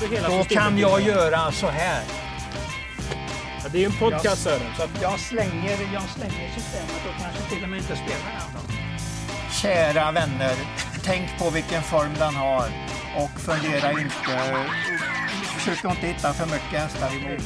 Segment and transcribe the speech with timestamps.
[0.00, 0.64] du hela Då systemet?
[0.64, 2.02] kan jag göra så här.
[3.62, 4.74] Ja, det är ju en podcast Sören.
[4.76, 8.52] Så att, Jag slänger, jag slänger systemet och kanske till och med inte spelar den
[8.54, 9.52] då.
[9.52, 10.54] Kära vänner,
[11.04, 12.66] tänk på vilken form den har
[13.16, 14.66] och fundera inte.
[15.58, 17.42] Försök inte hitta för mycket hästar emot.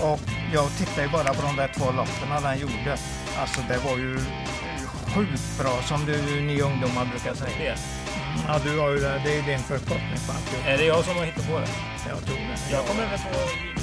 [0.00, 0.20] Och
[0.52, 2.96] jag tittar ju bara på de där två loppen den gjorde.
[3.40, 4.18] Alltså det var ju
[5.14, 7.74] sjukt bra som du, ni ungdomar brukar säga.
[8.48, 9.20] Ja, du har ju det.
[9.24, 10.66] Det är din förkortning på alltihop.
[10.66, 11.68] Är det jag som har hittat på det?
[12.08, 12.72] Jag tror det.
[12.72, 13.74] Jag kommer väl på...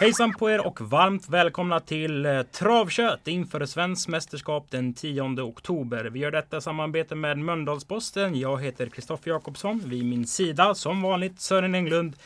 [0.00, 6.04] Hejsan på er och varmt välkomna till eh, Travkött inför Svenskt mästerskap den 10 oktober.
[6.04, 8.40] Vi gör detta i samarbete med Mölndalsposten.
[8.40, 9.82] Jag heter Kristoffer Jakobsson.
[9.84, 12.16] Vid min sida som vanligt Sören Englund.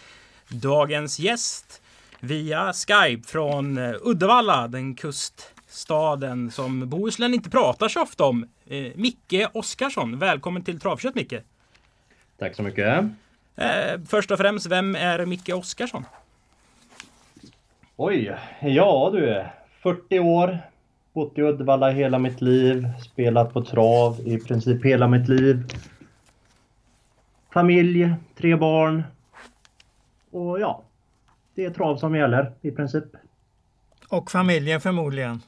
[0.49, 1.83] Dagens gäst
[2.21, 4.95] via Skype från eh, Uddevalla, den
[5.71, 8.49] kuststaden som Bohuslän inte pratar så ofta om.
[8.67, 11.35] Eh, Micke Oskarsson, välkommen till Travkött Micke.
[12.39, 13.05] Tack så mycket.
[13.57, 16.05] Eh, först och främst, vem är Micke Oskarsson?
[17.97, 19.45] Oj, ja du.
[19.83, 20.59] 40 år.
[21.13, 22.89] Bott i Uddevalla hela mitt liv.
[23.05, 25.65] Spelat på trav i princip hela mitt liv.
[27.53, 29.03] Familj, tre barn.
[30.31, 30.83] Och ja,
[31.55, 33.05] det är trav som gäller i princip.
[34.09, 35.41] Och familjen förmodligen.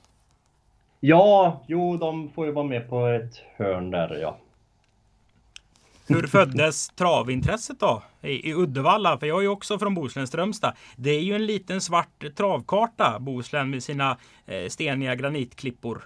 [1.04, 4.36] Ja, jo, de får ju vara med på ett hörn där ja.
[6.08, 8.02] Hur föddes travintresset då?
[8.20, 10.72] I, I Uddevalla, för jag är ju också från Bohuslän, Strömstad.
[10.96, 16.02] Det är ju en liten svart travkarta, Bohuslän med sina eh, steniga granitklippor.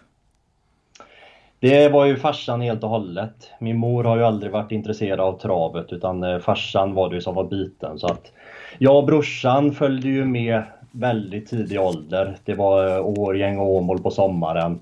[1.61, 3.51] Det var ju farsan helt och hållet.
[3.61, 7.21] Min mor har ju aldrig varit intresserad av travet utan eh, farsan var det ju
[7.21, 7.99] som var biten.
[7.99, 8.33] Så att
[8.79, 12.37] jag och brorsan följde ju med väldigt tidig ålder.
[12.45, 14.81] Det var eh, Årgäng och Åmål på sommaren.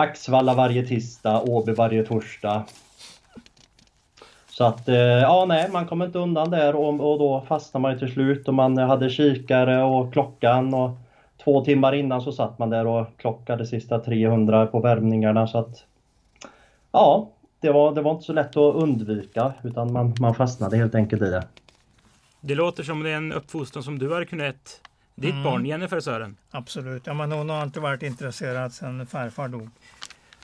[0.00, 2.64] Axvalla varje tisdag, Åby varje torsdag.
[4.48, 7.92] Så att, eh, ja nej, man kom inte undan där och, och då fastnade man
[7.92, 10.90] ju till slut och man hade kikare och klockan och
[11.44, 15.84] två timmar innan så satt man där och klockade sista 300 på värmningarna så att
[16.92, 17.30] Ja,
[17.60, 21.22] det var, det var inte så lätt att undvika utan man, man fastnade helt enkelt
[21.22, 21.44] i det.
[22.40, 24.80] Det låter som det är en uppfostran som du har kunnat
[25.14, 25.44] ditt Mm.
[25.44, 26.36] barn Jennifer Sören.
[26.50, 27.06] Absolut.
[27.06, 29.68] Ja, men hon har inte varit intresserad sedan farfar dog.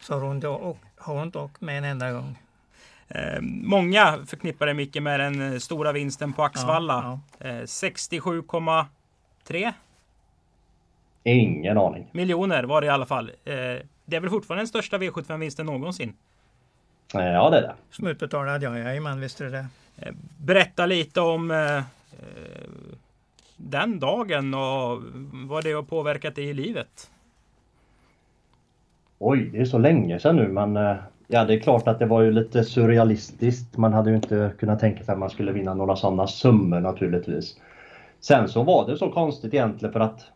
[0.06, 2.38] Så har hon, då, har hon dock med en enda gång.
[3.08, 7.20] Eh, många förknippar det mycket med den eh, stora vinsten på Axvalla.
[7.38, 9.72] Ja, Eh, 67,3
[11.24, 12.06] Ingen aning.
[12.12, 13.28] miljoner var det i alla fall.
[13.44, 13.54] Eh,
[14.04, 16.14] det är väl fortfarande den största V75-vinsten någonsin.
[17.14, 17.74] Eh, Ja, det är det.
[17.90, 19.66] Som utbetalad, ja, jajamän, visst är det.
[19.96, 21.48] Eh, Berätta lite om
[23.56, 25.02] den dagen och
[25.32, 27.10] vad det har påverkat dig i livet.
[29.18, 30.96] Oj, det är så länge sedan nu men eh,
[31.26, 33.76] ja, det är klart att det var ju lite surrealistiskt.
[33.76, 37.56] Man hade ju inte kunnat tänka sig att man skulle vinna några sådana summor naturligtvis.
[38.20, 40.30] Sen så var det så konstigt egentligen för att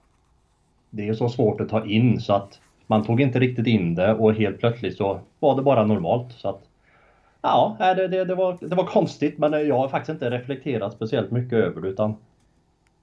[0.91, 4.15] det är så svårt att ta in så att man tog inte riktigt in det
[4.15, 6.33] och helt plötsligt så var det bara normalt.
[6.33, 6.61] Så att,
[7.43, 10.93] ja, det, det, det, var, det var konstigt men eh, jag har faktiskt inte reflekterat
[10.93, 12.15] speciellt mycket över det utan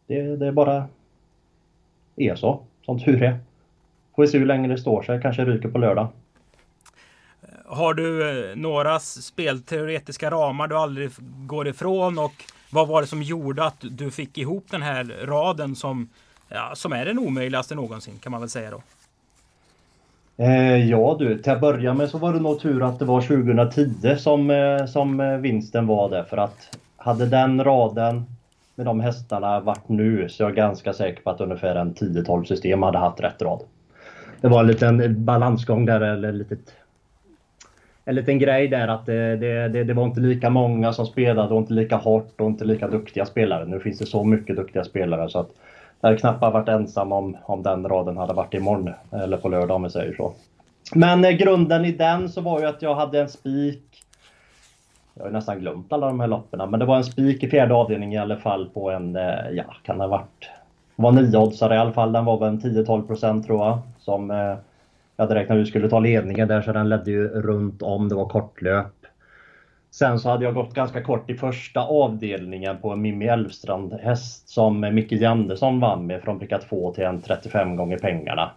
[0.08, 0.88] det, det bara
[2.16, 3.40] är så, som tur är.
[4.18, 6.08] Får vi se hur länge det står sig, kanske ryker på lördag.
[7.66, 11.10] Har du eh, några spelteoretiska ramar du aldrig
[11.46, 12.32] går ifrån och
[12.72, 16.10] vad var det som gjorde att du fick ihop den här raden som,
[16.50, 18.82] ja, som är den omöjligaste någonsin kan man väl säga då?
[20.44, 23.22] Eh, ja du, till att börja med så var det nog tur att det var
[23.22, 28.26] 2010 som, eh, som vinsten var där för att hade den raden
[28.76, 32.44] med de hästarna varit nu så är jag ganska säker på att ungefär en 10-12
[32.44, 33.62] system hade haft rätt rad.
[34.42, 36.76] Det var en liten balansgång där eller litet
[38.08, 41.54] en liten grej där att det, det, det, det var inte lika många som spelade
[41.54, 43.66] och inte lika hårt och inte lika duktiga spelare.
[43.66, 45.50] Nu finns det så mycket duktiga spelare så att
[46.02, 49.76] jag hade knappt varit ensam om, om den raden hade varit imorgon eller på lördag
[49.76, 50.34] om vi säger så.
[50.96, 53.84] Men eh, grunden i den så var ju att jag hade en spik.
[55.14, 57.50] Jag har ju nästan glömt alla de här loppen men det var en spik i
[57.50, 60.50] fjärde avdelningen i alla fall på en, eh, ja kan det ha varit,
[60.98, 62.12] var niooddsare i alla fall.
[62.12, 63.80] Den var väl en 10-12 procent tror jag.
[64.00, 64.38] Som eh,
[65.16, 68.10] jag hade räknat ut skulle ta ledningen där så den ledde ju runt om.
[68.10, 68.94] Det var kortlöp.
[69.92, 74.50] Sen så hade jag gått ganska kort i första avdelningen på en Mimmi Elfstrand häst
[74.50, 78.52] som Micke Jandersson vann med från pricka 2 till en 35 gånger pengarna.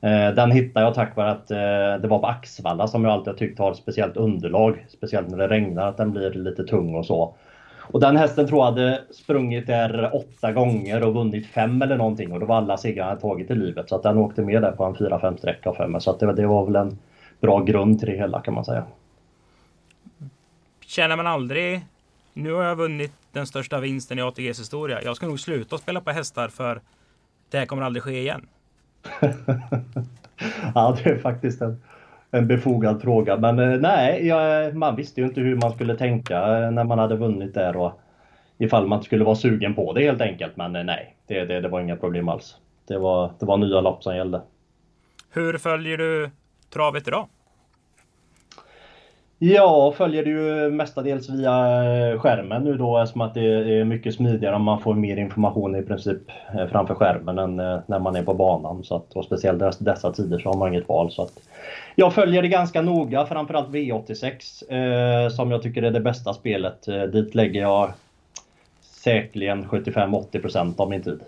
[0.00, 3.32] Eh, den hittade jag tack vare att eh, det var på Axvalla som jag alltid
[3.32, 4.86] har tyckt har ett speciellt underlag.
[4.88, 7.34] Speciellt när det regnar, att den blir lite tung och så.
[7.92, 12.32] Och den hästen tror jag hade sprungit där åtta gånger och vunnit fem eller någonting
[12.32, 13.88] och då var alla segrar han tagit i livet.
[13.88, 16.00] Så att den åkte med där på en fyra, fem streck av fem.
[16.00, 16.98] Så att det, det var väl en
[17.40, 18.84] bra grund till det hela kan man säga.
[20.86, 21.80] känner man aldrig
[22.32, 25.02] nu har jag vunnit den största vinsten i ATGs historia.
[25.02, 26.80] Jag ska nog sluta spela på hästar för
[27.50, 28.46] det här kommer aldrig ske igen.
[30.74, 31.82] ja, det är faktiskt en,
[32.32, 33.36] en befogad fråga.
[33.36, 36.98] Men eh, nej, jag, man visste ju inte hur man skulle tänka eh, när man
[36.98, 38.00] hade vunnit där och
[38.58, 40.56] ifall man skulle vara sugen på det helt enkelt.
[40.56, 42.56] Men eh, nej, det, det, det var inga problem alls.
[42.88, 44.42] Det var, det var nya lopp som gällde.
[45.30, 46.30] Hur följer du
[46.70, 47.28] travet idag?
[49.44, 54.14] Ja, följer det ju mestadels via eh, skärmen nu då eftersom att det är mycket
[54.14, 56.18] smidigare om man får mer information i princip
[56.54, 58.84] eh, framför skärmen än eh, när man är på banan.
[58.84, 61.10] Så att, och speciellt dessa tider så har man inget val.
[61.10, 61.32] Så att
[61.94, 66.88] jag följer det ganska noga, framförallt V86 eh, som jag tycker är det bästa spelet.
[66.88, 67.92] Eh, dit lägger jag
[68.82, 71.20] säkerligen 75-80% av min tid.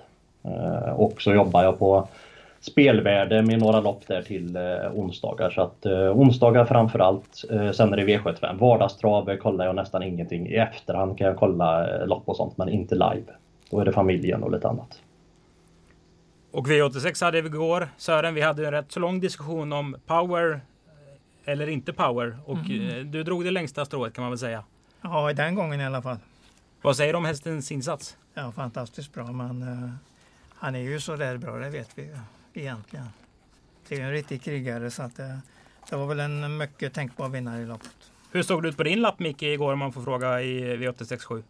[0.45, 2.09] Eh, och så jobbar jag på
[2.65, 4.63] spelvärde med några lopp där till eh,
[4.95, 5.51] onsdagar.
[5.51, 7.45] Så att eh, onsdagar framförallt.
[7.51, 8.59] Eh, sen är det V75.
[8.59, 10.47] Vardagstrav kollar jag nästan ingenting.
[10.47, 13.25] I efterhand kan jag kolla eh, lopp och sånt men inte live.
[13.71, 15.01] Då är det familjen och lite annat.
[16.51, 17.89] Och V86 hade vi igår.
[17.97, 22.39] Sören, vi hade en rätt så lång diskussion om power eh, eller inte power.
[22.45, 23.11] Och mm.
[23.11, 24.65] du drog det längsta strået kan man väl säga.
[25.01, 26.17] Ja, den gången i alla fall.
[26.83, 28.17] Vad säger du om hästens insats?
[28.35, 29.25] Ja, fantastiskt bra.
[29.33, 29.91] Men uh,
[30.55, 32.11] han är ju så där bra, det vet vi
[32.55, 33.07] egentligen.
[33.89, 35.41] Det är en riktig krigare så att det,
[35.91, 38.11] det var väl en mycket tänkbar vinnare i loppet.
[38.33, 41.43] Hur såg det ut på din lapp Micke igår om man får fråga i V867?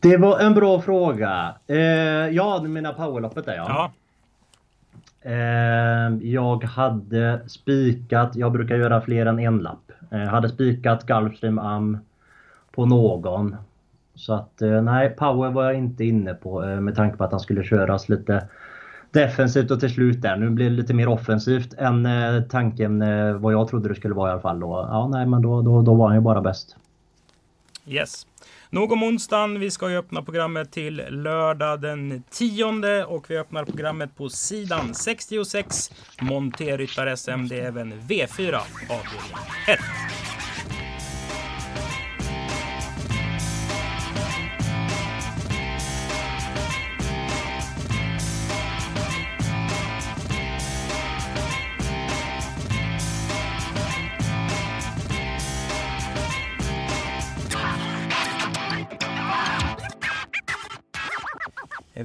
[0.00, 1.54] Det var en bra fråga.
[1.66, 1.76] Eh,
[2.28, 3.66] ja, du menar powerloppet där ja.
[3.68, 3.92] ja.
[5.30, 9.92] Eh, jag hade spikat, jag brukar göra fler än en lapp.
[10.10, 11.98] Eh, hade spikat Gulfstream Am
[12.72, 13.56] på någon.
[14.14, 17.30] Så att eh, nej, power var jag inte inne på eh, med tanke på att
[17.30, 18.48] han skulle köras lite
[19.10, 20.36] defensivt och till slut där.
[20.36, 22.98] Nu blir det lite mer offensivt än eh, tanken
[23.40, 24.64] vad jag trodde det skulle vara i alla fall.
[24.64, 26.76] Och, ja, nej, men då, då, då var han ju bara bäst.
[27.86, 28.26] Yes.
[28.70, 29.60] Nog om onsdagen.
[29.60, 34.94] Vi ska ju öppna programmet till lördag den 10 och vi öppnar programmet på sidan
[34.94, 35.90] 66.
[36.20, 37.46] Monterryttar SM.
[37.48, 38.54] Det är även V4
[38.88, 39.36] avdelning
[39.68, 39.78] 1.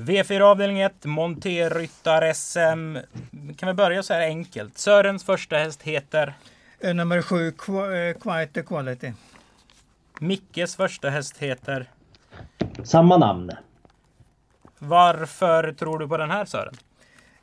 [0.07, 2.97] V4 avdelning 1, Monterryttar SM.
[3.57, 4.77] Kan vi börja så här enkelt?
[4.77, 6.33] Sörens första häst heter?
[6.79, 7.53] Eh, nummer 7, eh,
[8.21, 9.13] Quiet Quality.
[10.19, 11.89] Mickes första häst heter?
[12.83, 13.51] Samma namn.
[14.79, 16.77] Varför tror du på den här Sören?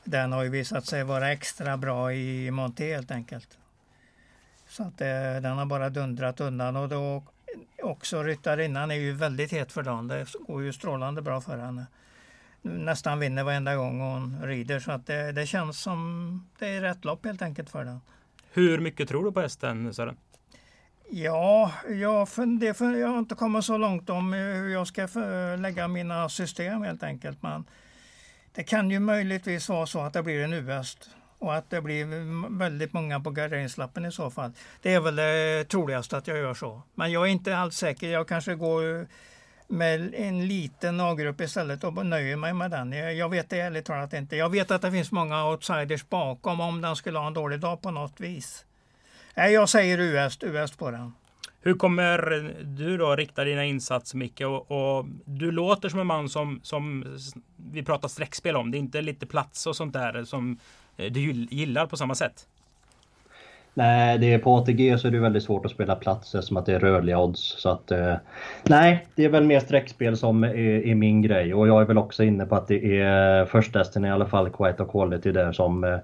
[0.05, 3.59] Den har ju visat sig vara extra bra i Monté helt enkelt.
[4.69, 5.07] Så att eh,
[5.43, 7.23] den har bara dundrat undan och då
[7.83, 10.09] också ryttarinnan är ju väldigt het för dagen.
[10.09, 11.87] Det går ju strålande bra för henne
[12.65, 14.81] nästan vinner varenda gång hon rider.
[14.81, 18.01] Så att det, det, känns som det är rätt lopp helt enkelt för den.
[18.53, 20.17] Hur mycket tror du på hästen Sören?
[21.11, 25.09] Ja, jag, funder, jag har inte kommit så långt om hur jag ska
[25.59, 27.43] lägga mina system helt enkelt.
[27.43, 27.65] Men
[28.55, 32.07] det kan ju möjligtvis vara så att det blir en U-häst och att det blir
[32.59, 34.53] väldigt många på garderingslappen i så fall.
[34.83, 36.83] Det är väl det troligaste att jag gör så.
[36.95, 38.09] Men jag är inte alls säker.
[38.09, 39.07] Jag kanske går
[39.75, 42.93] med en liten A-grupp istället och nöjer mig med den.
[42.93, 44.37] Jag vet det ärligt talat inte.
[44.37, 47.83] Jag vet att det finns många outsiders bakom om den skulle ha en dålig dag
[47.83, 48.65] på något vis.
[49.35, 51.13] Jag säger US, US på den.
[51.61, 52.19] Hur kommer
[52.65, 54.41] du då rikta dina insatser Micke?
[54.41, 57.05] Och, och, du låter som en man som, som
[57.57, 58.71] vi pratar streckspel om.
[58.71, 60.59] Det är inte lite plats och sånt där som
[60.97, 62.47] du gillar på samma sätt.
[63.77, 66.67] Nej, det är på ATG så är det väldigt svårt att spela plats som att
[66.67, 67.41] det är rörliga odds.
[67.41, 68.15] Så att, eh,
[68.69, 70.55] nej, det är väl mer streckspel som är,
[70.87, 71.55] är, min grej.
[71.55, 74.51] Och jag är väl också inne på att det är eh, förstesten i alla fall,
[74.51, 75.99] Quiet och Quality där som eh,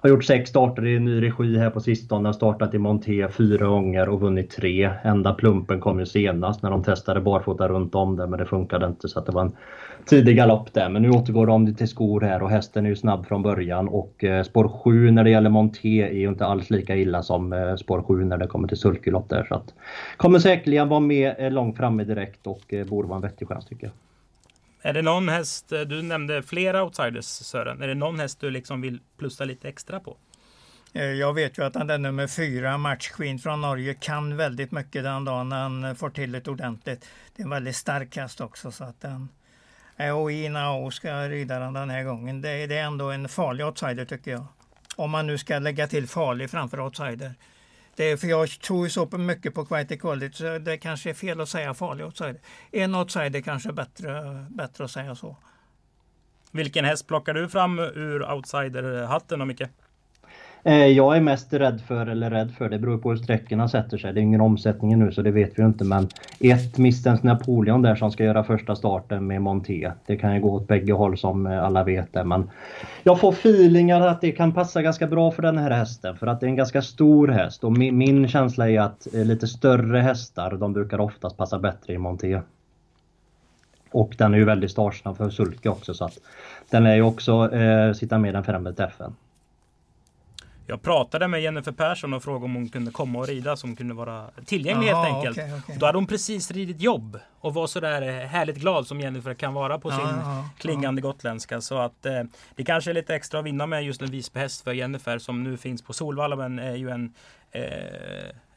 [0.00, 2.28] har gjort sex starter i ny regi här på sistone.
[2.28, 4.90] Har startat i Monté fyra gånger och vunnit tre.
[5.02, 8.86] Enda plumpen kom ju senast när de testade barfota runt om det men det funkade
[8.86, 9.52] inte så att det var en
[10.04, 10.88] tidig galopp där.
[10.88, 14.24] Men nu återgår de till skor här och hästen är ju snabb från början och
[14.24, 17.76] eh, spår 7 när det gäller Monté är ju inte alls lika illa som eh,
[17.76, 19.44] spår 7 när det kommer till sulkylopp där.
[19.48, 19.74] Så att,
[20.16, 23.86] kommer säkerligen vara med eh, långt framme direkt och borde vara en vettig chans tycker
[23.86, 23.92] jag.
[24.82, 28.50] Är det någon häst, eh, du nämnde flera outsiders Sören, är det någon häst du
[28.50, 30.16] liksom vill plussa lite extra på?
[30.92, 34.72] Eh, jag vet ju att han den nummer fyra, Match Queen från Norge, kan väldigt
[34.72, 37.08] mycket den dagen han eh, får till det ordentligt.
[37.36, 39.28] Det är en väldigt stark häst också så att den
[40.14, 42.40] och Inao ska rida den den här gången.
[42.40, 44.46] Det, det är ändå en farlig outsider tycker jag.
[44.96, 47.34] Om man nu ska lägga till farlig framför outsider.
[47.98, 51.14] Det är, för jag tror ju så mycket på Quite College så det kanske är
[51.14, 52.40] fel att säga farlig outsider.
[52.72, 55.36] En outsider kanske är bättre, bättre att säga så.
[56.52, 59.62] Vilken häst plockar du fram ur outsiderhatten då, Micke?
[60.64, 63.98] Eh, jag är mest rädd för, eller rädd för, det beror på hur sträckorna sätter
[63.98, 64.12] sig.
[64.12, 66.08] Det är ingen omsättning nu så det vet vi ju inte men
[66.40, 69.92] ett Mistens Napoleon där som ska göra första starten med Monté.
[70.06, 72.50] Det kan ju gå åt bägge håll som alla vet det men
[73.02, 76.40] jag får feelingar att det kan passa ganska bra för den här hästen för att
[76.40, 79.98] det är en ganska stor häst och min, min känsla är att eh, lite större
[79.98, 82.40] hästar de brukar oftast passa bättre i Monté.
[83.90, 86.18] Och den är ju väldigt startsnabb för sulke också så att
[86.70, 89.14] den är ju också eh, sitta med den främre träffen.
[90.70, 93.94] Jag pratade med Jennifer Persson och frågade om hon kunde komma och rida som kunde
[93.94, 95.38] vara tillgänglig Aha, helt enkelt.
[95.38, 95.76] Okay, okay.
[95.76, 99.78] Då hade hon precis ridit jobb och var sådär härligt glad som Jennifer kan vara
[99.78, 101.60] på sin Aha, klingande gotländska.
[101.60, 102.22] Så att eh,
[102.54, 105.56] det kanske är lite extra att vinna med just en Visbyhäst för Jennifer som nu
[105.56, 107.14] finns på Solvalla men är ju en
[107.50, 107.62] eh,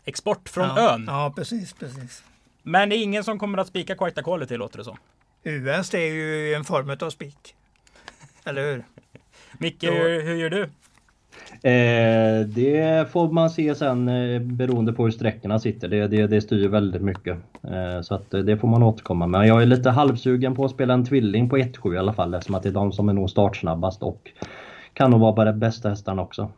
[0.05, 1.05] export från ja, ön.
[1.07, 2.23] Ja, precis, precis.
[2.63, 4.97] Men det är ingen som kommer att spika Quaita Quality låter det som.
[5.43, 7.55] US är ju en form av spik.
[8.43, 8.83] Eller hur?
[9.57, 10.69] Micke, hur, hur gör du?
[11.63, 15.87] Eh, det får man se sen eh, beroende på hur sträckorna sitter.
[15.87, 17.37] Det, det, det styr väldigt mycket.
[17.63, 19.47] Eh, så att eh, det får man återkomma med.
[19.47, 22.55] Jag är lite halvsugen på att spela en tvilling på 1-7 i alla fall eftersom
[22.55, 24.31] att det är de som är nog startsnabbast och
[24.93, 26.51] kan nog vara de bästa hästarna också.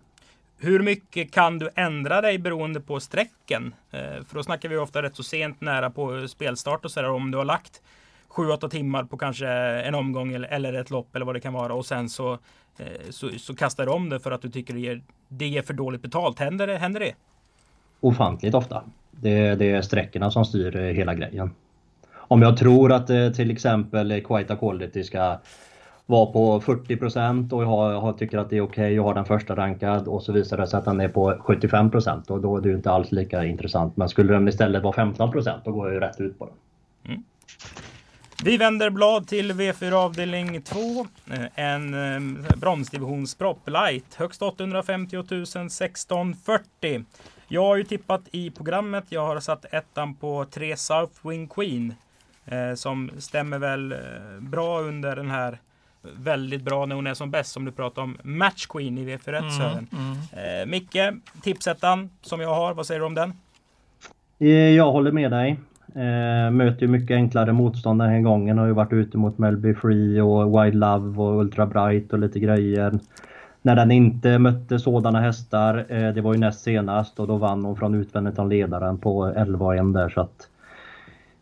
[0.57, 3.73] Hur mycket kan du ändra dig beroende på sträcken?
[3.91, 7.09] Eh, för då snackar vi ofta rätt så sent nära på eh, spelstart och sådär.
[7.09, 7.81] Om du har lagt
[8.33, 11.73] 7-8 timmar på kanske en omgång eller, eller ett lopp eller vad det kan vara
[11.73, 12.33] och sen så,
[12.77, 15.61] eh, så, så kastar du om det för att du tycker det ger, det ger
[15.61, 16.39] för dåligt betalt.
[16.39, 16.77] Händer det?
[16.77, 17.13] Händer det?
[17.99, 18.83] Ofantligt ofta.
[19.11, 21.51] Det, det är sträckorna som styr eh, hela grejen.
[22.15, 25.37] Om jag tror att eh, till exempel Quita Quality ska
[26.05, 29.25] vara på 40% och jag, jag tycker att det är okej okay, jag har den
[29.25, 31.91] första rankad och så visar det sig att den är på 75
[32.27, 33.97] och då är det inte alls lika intressant.
[33.97, 35.31] Men skulle den istället vara 15
[35.63, 36.53] då går jag ju rätt ut på den.
[37.05, 37.23] Mm.
[38.43, 40.79] Vi vänder blad till V4 avdelning 2.
[41.31, 44.15] Eh, en eh, bronsdivisionspropp light.
[44.15, 47.03] Högst 850 000 1640.
[47.47, 49.03] Jag har ju tippat i programmet.
[49.09, 51.93] Jag har satt ettan på 3 South Wing Queen.
[52.45, 53.95] Eh, som stämmer väl
[54.39, 55.57] bra under den här
[56.01, 59.37] väldigt bra när hon är som bäst som du pratar om Match Queen i V41
[59.37, 59.87] mm, Sören.
[59.91, 60.61] Mm.
[60.61, 63.33] Eh, Micke, tipsettan som jag har, vad säger du om den?
[64.75, 65.57] Jag håller med dig.
[65.95, 68.57] Eh, möter ju mycket enklare motstånd den här gången.
[68.57, 72.39] Har ju varit ute mot Melby Free och Wide Love och Ultra Bright och lite
[72.39, 72.99] grejer.
[73.61, 77.65] När den inte mötte sådana hästar, eh, det var ju näst senast och då vann
[77.65, 80.49] hon från utvändigt av ledaren på 11-1 där så att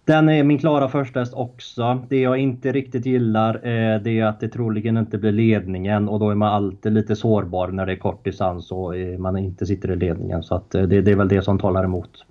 [0.05, 2.01] den är min klara första häst också.
[2.09, 6.19] Det jag inte riktigt gillar eh, det är att det troligen inte blir ledningen och
[6.19, 9.65] då är man alltid lite sårbar när det är kort distans och eh, man inte
[9.65, 10.43] sitter i ledningen.
[10.43, 12.25] Så att eh, det, det är väl det som talar emot.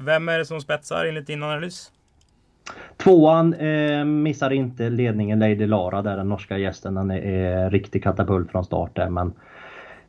[0.00, 1.92] Vem är det som spetsar enligt din analys?
[2.96, 6.94] Tvåan eh, missar inte ledningen Lady Lara där den norska gästen.
[6.94, 9.32] Den är, är riktig katapult från start där men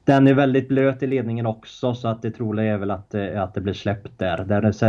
[0.09, 3.43] den är väldigt blöt i ledningen också så att det troliga är väl att, eh,
[3.43, 4.43] att det blir släppt där.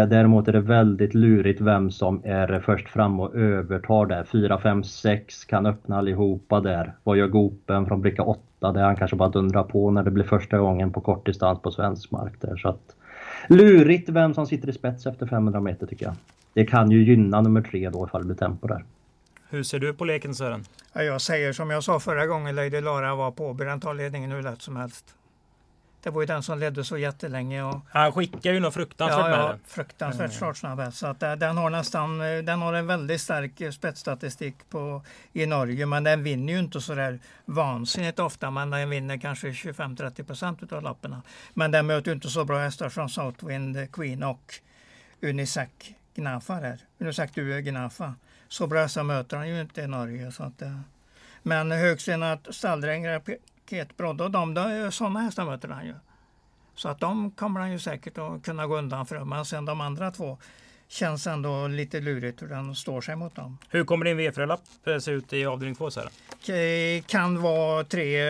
[0.07, 4.25] Däremot är det väldigt lurigt vem som är först fram och övertar där.
[4.25, 6.93] 4, 5, 6 kan öppna allihopa där.
[7.03, 8.73] Vad gör Gopen från bricka 8?
[8.73, 12.11] Där han kanske bara dundrar på när det blir första gången på kortdistans på svensk
[12.11, 12.57] mark där.
[12.57, 12.97] Så att,
[13.49, 16.15] Lurigt vem som sitter i spets efter 500 meter tycker jag.
[16.55, 18.85] Det kan ju gynna nummer tre då ifall det blir tempo där.
[19.49, 20.65] Hur ser du på leken Sören?
[20.93, 23.53] Ja, jag säger som jag sa förra gången Lady Lara var på.
[23.53, 25.15] Den tar ledningen hur lätt som helst.
[26.03, 27.63] Det var ju den som ledde så jättelänge.
[27.63, 30.37] Och, Han skickar ju något fruktansvärt ja, med ja, fruktansvärt mm.
[30.37, 35.03] startsnabb Så att den har nästan, eh, den har en väldigt stark eh, spetsstatistik på,
[35.33, 35.87] i Norge.
[35.87, 38.51] Men den vinner ju inte så där vansinnigt ofta.
[38.51, 41.23] Men den vinner kanske 25-30 procent av lapparna.
[41.55, 44.55] Men den möter ju inte så bra hästar som Southwind Queen och
[45.23, 45.69] Unisac
[46.15, 46.79] Gnafa där.
[46.99, 48.15] Unisac du Gnafa.
[48.49, 50.33] Så bra hästar möter han ju inte i Norge.
[50.33, 50.81] Så att, eh,
[51.43, 53.07] men Högstenat Stalldräng
[53.73, 55.95] raketbrodd och de, de, sådana hästar möter han ju.
[56.75, 59.25] Så att de kommer han ju säkert att kunna gå undan för.
[59.25, 60.39] Men sen de andra två
[60.89, 63.59] känns ändå lite lurigt hur den står sig mot dem.
[63.69, 65.91] Hur kommer din V4-lapp eh, se ut i avdelning 2?
[67.07, 68.21] Kan vara tre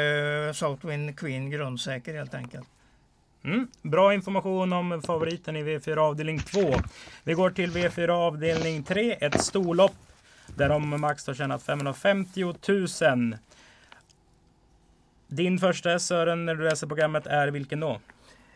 [0.46, 2.68] eh, Southwind Queen grundsäker helt enkelt.
[3.44, 6.74] Mm, bra information om favoriten i V4 avdelning 2.
[7.24, 9.94] Vi går till V4 avdelning 3, ett storlopp
[10.56, 13.36] där de max har tjänat 550 000.
[15.30, 18.00] Din första Sören när du läser programmet är vilken då?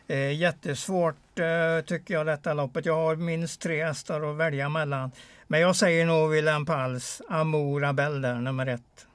[0.06, 2.86] Eh, jättesvårt eh, tycker jag detta loppet.
[2.86, 5.10] Jag har minst tre hästar att välja mellan.
[5.46, 9.06] Men jag säger nog Wilhelm Pals Amour Abel där, nummer ett.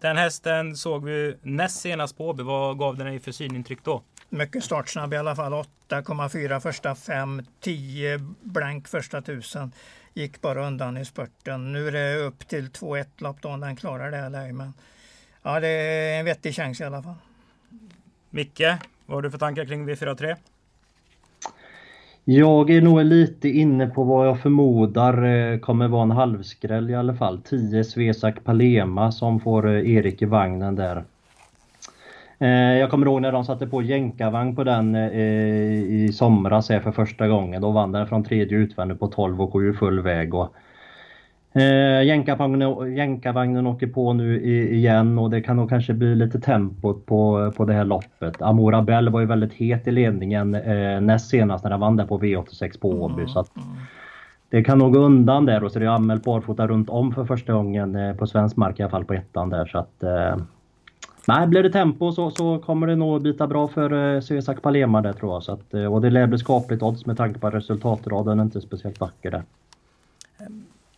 [0.00, 4.02] Den hästen såg vi näst senast på Vad gav den dig för synintryck då?
[4.34, 5.52] jättemycket startsnabb i alla fall.
[5.52, 9.72] 8,4 första 5, 10 blank första 1000.
[10.14, 11.72] Gick bara undan i spurten.
[11.72, 14.18] Nu är det upp till 2-1 lopp då om den klarar det.
[14.18, 14.72] Eller, men,
[15.44, 17.14] ja, det är en vettig chans i alla fall.
[18.30, 18.62] Micke,
[19.06, 20.36] vad har du för tankar kring V43?
[22.26, 26.94] Jag är nog lite inne på vad jag förmodar eh, kommer vara en halvskräll i
[26.94, 27.40] alla fall.
[27.40, 31.04] 10 Svesak Palema som får eh, Erik i vagnen där.
[32.38, 36.92] Eh, jag kommer ihåg när de satte på jänkarvagn på den i somras här för
[36.92, 37.62] första gången.
[37.62, 40.34] Då vann den från tredje utvändigt på 12 och 7 full väg.
[40.34, 40.54] Och
[41.56, 47.06] Eh, jänkarvagnen, jänkarvagnen åker på nu igen och det kan nog kanske bli lite tempot
[47.06, 48.42] på, på det här loppet.
[48.42, 52.06] Amora Bell var ju väldigt het i ledningen eh, näst senast när han vann där
[52.06, 53.14] på V86 på Åby.
[53.14, 53.28] Mm.
[53.28, 53.50] Så att
[54.48, 57.24] det kan nog gå undan där och så är det anmält barfota runt om för
[57.24, 59.66] första gången eh, på svensk mark i alla fall på ettan där.
[59.66, 60.36] Så att, eh,
[61.28, 65.12] nej, blir det tempo så, så kommer det nog bita bra för eh, Palema där
[65.12, 65.42] tror jag.
[65.42, 68.44] Så att, eh, och det lär bli skapligt odds med tanke på att resultatraden är
[68.44, 69.42] inte speciellt vacker där.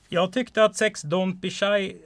[0.08, 1.96] Jag tyckte att sex Don't Be Shy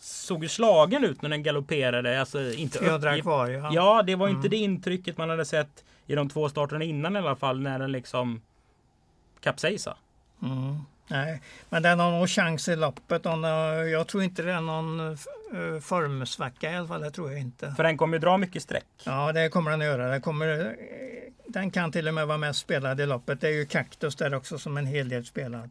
[0.00, 2.20] såg slagen ut när den galopperade.
[2.20, 3.22] Alltså inte upp...
[3.22, 3.70] kvar, ja.
[3.72, 4.36] ja, det var mm.
[4.36, 7.60] inte det intrycket man hade sett i de två starterna innan i alla fall.
[7.60, 8.42] När den liksom
[9.40, 9.96] kapsejsade.
[10.42, 10.78] Mm.
[11.10, 13.22] Nej, men den har nog chans i loppet.
[13.92, 17.00] Jag tror inte det är någon eh, formsvacka i alla fall.
[17.00, 17.74] Det tror jag inte.
[17.76, 18.86] För den kommer ju dra mycket streck.
[19.04, 20.08] Ja, det kommer den att göra.
[20.08, 20.76] Den, kommer,
[21.46, 23.40] den kan till och med vara mest spelad i loppet.
[23.40, 25.70] Det är ju Kaktus där också som en hel del spelad.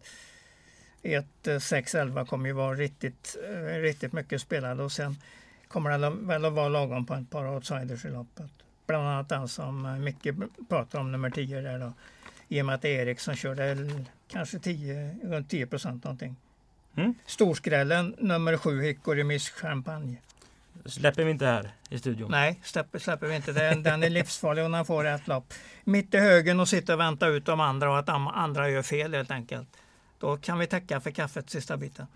[1.04, 5.18] 1-6-11 kommer ju vara riktigt, eh, riktigt mycket spelad och sen
[5.68, 8.52] kommer det väl att vara lagom på ett par outsiders i loppet.
[8.88, 10.28] Bland annat den som eh, Micke
[10.70, 11.94] pratar om, nummer 10 där då.
[12.48, 13.78] I och med att det är Erik som körde
[14.28, 16.36] kanske 10, runt 10 procent någonting.
[16.96, 17.14] Mm.
[17.26, 20.18] Storskrällen nummer 7 Hickory Miss Champagne.
[20.86, 22.32] Släpper vi inte här i studion?
[22.32, 23.52] Nej, släpper, släpper vi inte.
[23.52, 25.54] Den, den är livsfarlig om den får ett lopp.
[25.84, 28.82] Mitt i högen och sitta och vänta ut de andra och att de andra gör
[28.82, 29.68] fel helt enkelt.
[30.20, 32.08] Då kan vi tacka för kaffet sista biten.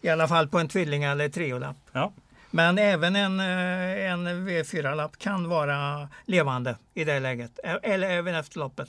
[0.00, 1.76] I alla fall på en tvilling eller triolapp.
[1.92, 2.12] Ja.
[2.50, 7.58] Men även en, eh, en V4-lapp kan vara levande i det läget.
[7.82, 8.88] Eller även efter loppet.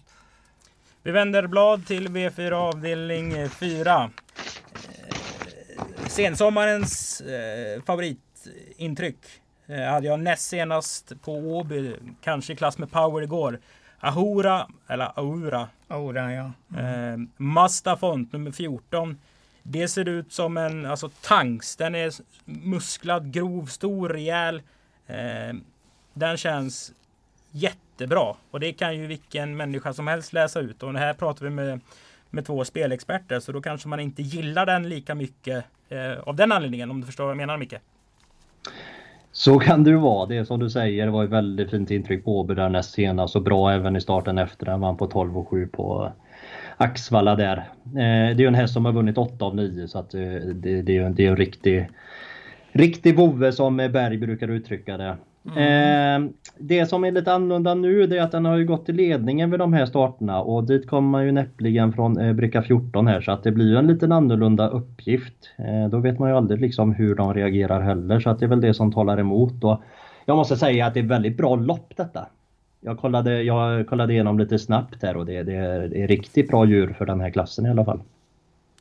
[1.03, 4.11] Vi vänder blad till V4 avdelning 4.
[6.07, 9.17] Sensommarens eh, favoritintryck
[9.67, 13.59] eh, hade jag näst senast på Åby, kanske i klass med Power igår.
[13.99, 15.69] Ahura, eller Aura.
[15.91, 16.51] Oh, Aura, ja.
[16.75, 17.21] Mm.
[17.21, 19.17] Eh, Mastafont nummer 14.
[19.63, 21.75] Det ser ut som en alltså, tanks.
[21.75, 22.13] Den är
[22.45, 24.61] musklad, grov, stor, rejäl.
[25.07, 25.55] Eh,
[26.13, 26.93] den känns
[27.51, 28.35] jättebra.
[28.51, 30.83] Och det kan ju vilken människa som helst läsa ut.
[30.83, 31.79] Och här pratar vi med,
[32.29, 33.39] med två spelexperter.
[33.39, 36.91] Så då kanske man inte gillar den lika mycket eh, av den anledningen.
[36.91, 37.75] Om du förstår vad jag menar Micke?
[39.31, 40.25] Så kan det ju vara.
[40.25, 42.93] Det är som du säger, det var ett väldigt fint intryck på Åby där näst
[42.93, 44.81] senast och bra även i starten efter den.
[44.81, 46.11] Vann på 12 och 7 på
[46.77, 47.57] Axvalla där.
[47.85, 50.21] Eh, det är ju en häst som har vunnit 8 av 9 så att eh,
[50.53, 51.89] det, det är ju en riktig,
[52.71, 55.17] riktig vovve som Berg brukar uttrycka det.
[55.45, 56.25] Mm.
[56.25, 58.91] Eh, det som är lite annorlunda nu det är att den har ju gått i
[58.91, 63.07] ledningen vid de här starterna och dit kommer man ju näppligen från eh, bricka 14
[63.07, 65.49] här så att det blir ju en liten annorlunda uppgift.
[65.57, 68.49] Eh, då vet man ju aldrig liksom hur de reagerar heller så att det är
[68.49, 69.63] väl det som talar emot.
[69.63, 69.81] Och
[70.25, 72.27] jag måste säga att det är väldigt bra lopp detta.
[72.81, 76.47] Jag kollade, jag kollade igenom lite snabbt här och det, det, är, det är riktigt
[76.47, 78.01] bra djur för den här klassen i alla fall.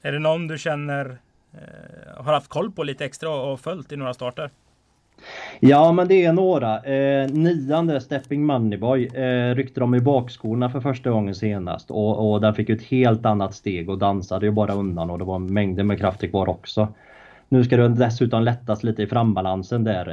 [0.02, 1.18] Är det någon du känner
[1.52, 4.50] eh, har haft koll på lite extra och följt i några starter?
[5.60, 6.78] Ja men det är några.
[6.78, 12.40] Eh, nionde, Stepping Moneyboy, eh, ryckte de i bakskorna för första gången senast och, och
[12.40, 15.84] den fick ett helt annat steg och dansade ju bara undan och det var mängder
[15.84, 16.88] med krafter kvar också.
[17.48, 20.06] Nu ska det dessutom lättas lite i frambalansen där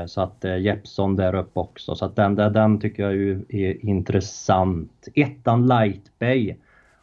[0.00, 3.44] eh, så att eh, Jeppson där uppe också så att den, den tycker jag ju
[3.48, 5.08] är intressant.
[5.14, 6.54] Ettan Light Bay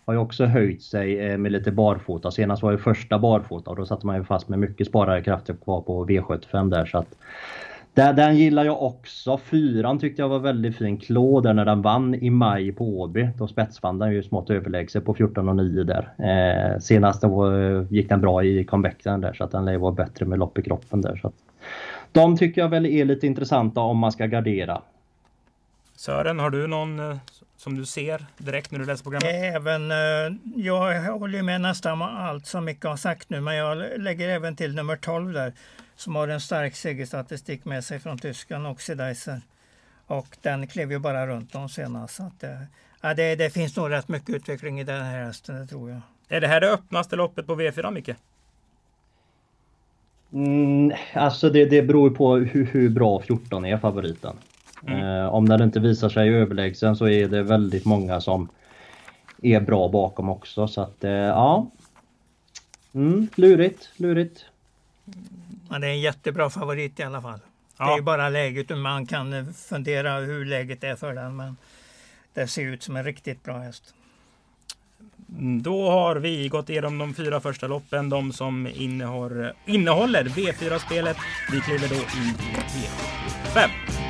[0.09, 2.31] har ju också höjt sig eh, med lite barfota.
[2.31, 5.53] Senast var det första barfota och då satte man ju fast med mycket sparade krafter
[5.53, 7.15] kvar på V75 där så att
[7.93, 9.37] den, den gillar jag också.
[9.37, 10.97] Fyran tyckte jag var väldigt fin.
[10.97, 13.29] Klå där när den vann i maj på Åby.
[13.37, 16.09] Då spetsvann den ju smått överlägset på 14.09 där.
[16.17, 19.91] Eh, senast då eh, gick den bra i comebacken där så att den lär vara
[19.91, 21.15] bättre med lopp i kroppen där.
[21.21, 21.33] Så att,
[22.11, 24.81] de tycker jag väl är lite intressanta om man ska gardera.
[25.95, 27.17] Sören, har du någon eh,
[27.59, 29.55] som du ser direkt när du läser programmet?
[29.55, 34.29] Även, eh, jag håller med nästan allt som Micke har sagt nu, men jag lägger
[34.29, 35.53] även till nummer 12 där
[35.95, 39.41] som har en stark segerstatistik med sig från Tyskland, Oxidizer.
[40.07, 42.15] Och den klev ju bara runt dem senast.
[42.15, 42.61] Så att, eh,
[43.01, 46.01] ja, det, det, finns nog rätt mycket utveckling i den här hästen, det tror jag.
[46.27, 48.09] Är det här det öppnaste loppet på V4, Micke?
[50.33, 54.35] Mm, alltså det, det beror på hur, hur bra 14 är favoriten.
[54.87, 54.99] Mm.
[54.99, 58.49] Eh, om den inte visar sig överlägsen så är det väldigt många som
[59.41, 61.71] är bra bakom också så att eh, ja.
[62.93, 64.45] Mm, lurigt, lurigt.
[65.69, 67.39] Ja, det är en jättebra favorit i alla fall.
[67.77, 67.85] Ja.
[67.85, 71.57] Det är bara läget man kan fundera hur läget är för den men
[72.33, 73.93] det ser ut som en riktigt bra häst.
[75.37, 81.17] Mm, då har vi gått igenom de fyra första loppen, de som innehåller, innehåller V4-spelet.
[81.51, 82.57] Vi kliver då in i
[83.53, 84.08] V75.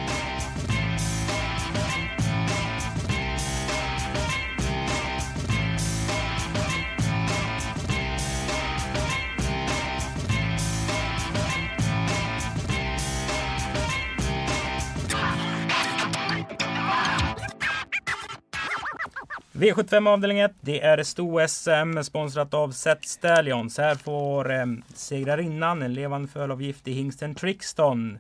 [19.60, 20.52] V75 avdelning 1.
[20.62, 23.78] Det är sto-SM sponsrat av Set Stallions.
[23.78, 28.20] Här får eh, segrarinnan en levande fölavgift i hingsten Trixton.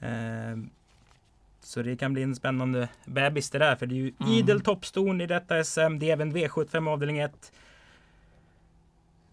[0.00, 0.58] Eh,
[1.62, 3.76] så det kan bli en spännande bebis det där.
[3.76, 4.32] För det är ju mm.
[4.32, 5.98] idel toppston i detta SM.
[5.98, 7.52] Det är även V75 avdelning 1.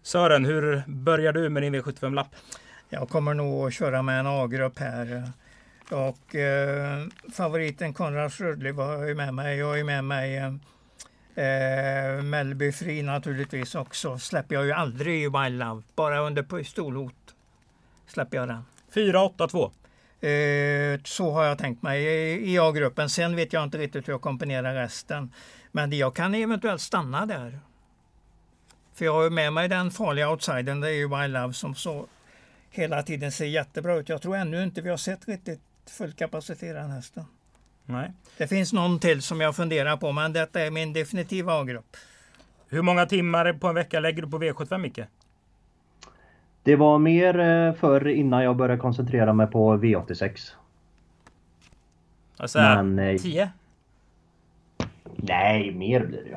[0.02, 2.34] Sören, hur börjar du med din V75-lapp?
[2.88, 5.32] Jag kommer nog att köra med en A-grupp här.
[5.90, 9.58] Och eh, favoriten Konrad Rödliv har jag med mig.
[9.58, 10.58] Jag ju med mig
[11.38, 14.18] eh, Mellby Fri naturligtvis också.
[14.18, 15.82] Släpper jag ju aldrig i Wild Love.
[15.94, 17.34] Bara under pistolhot
[18.06, 18.64] släpper jag den.
[18.94, 19.70] 4-8-2.
[20.20, 22.04] Eh, så har jag tänkt mig
[22.52, 23.10] i A-gruppen.
[23.10, 25.32] Sen vet jag inte riktigt hur jag komponerar resten.
[25.72, 27.60] Men jag kan eventuellt stanna där.
[28.94, 32.06] För jag har med mig den farliga outsidern, det är ju Wild Love som så
[32.70, 34.08] hela tiden ser jättebra ut.
[34.08, 37.24] Jag tror ännu inte vi har sett riktigt full kapacitet i den hästen.
[37.90, 38.12] Nej.
[38.36, 41.96] Det finns någon till som jag funderar på, men detta är min definitiva A-grupp.
[42.68, 45.00] Hur många timmar på en vecka lägger du på V75, Micke?
[46.62, 50.52] Det var mer eh, förr innan jag började koncentrera mig på V86.
[52.36, 53.50] Alltså, men, 10?
[55.18, 56.36] Eh, Nej, mer blir det ju.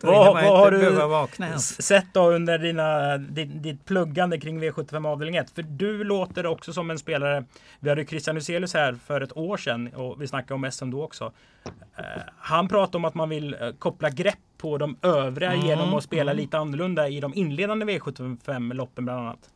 [0.02, 5.50] vad, vad har du sett då under dina, ditt, ditt pluggande kring V75 avdelning 1?
[5.50, 7.44] För du låter också som en spelare.
[7.80, 11.04] Vi hade Christian Huselius här för ett år sedan och vi snackade om SM då
[11.04, 11.24] också.
[11.24, 12.04] Uh,
[12.38, 16.04] han pratade om att man vill uh, koppla grepp på de övriga mm, genom att
[16.04, 16.42] spela mm.
[16.42, 19.50] lite annorlunda i de inledande V75-loppen bland annat.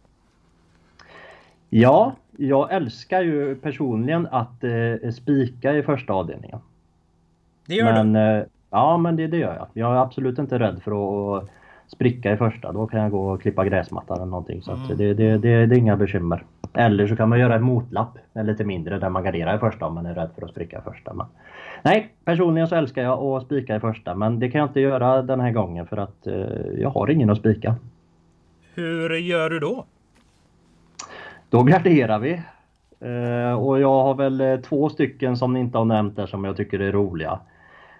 [1.70, 6.58] Ja, jag älskar ju personligen att eh, spika i första avdelningen.
[7.68, 8.18] Det gör men, du?
[8.18, 9.66] Eh, ja, men det, det gör jag.
[9.72, 10.92] Jag är absolut inte rädd för
[11.36, 11.48] att
[11.86, 12.72] spricka i första.
[12.72, 14.62] Då kan jag gå och klippa gräsmattan eller någonting.
[14.62, 14.88] Så mm.
[14.88, 16.44] det, det, det, det är inga bekymmer.
[16.74, 19.94] Eller så kan man göra en motlapp, lite mindre, där man garderar i första om
[19.94, 21.14] man är rädd för att spricka i första.
[21.14, 21.26] Men,
[21.82, 25.22] nej, personligen så älskar jag att spika i första, men det kan jag inte göra
[25.22, 26.34] den här gången för att eh,
[26.78, 27.74] jag har ingen att spika.
[28.74, 29.84] Hur gör du då?
[31.50, 32.42] Då garderar vi.
[33.00, 36.44] Eh, och jag har väl eh, två stycken som ni inte har nämnt där som
[36.44, 37.40] jag tycker är roliga.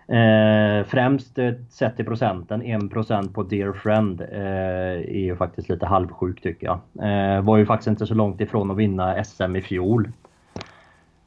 [0.09, 5.87] Eh, främst eh, sett till procenten, 1% på Dear Friend eh, är ju faktiskt lite
[5.87, 6.79] halvsjuk tycker jag.
[7.09, 10.13] Eh, var ju faktiskt inte så långt ifrån att vinna SM i fjol.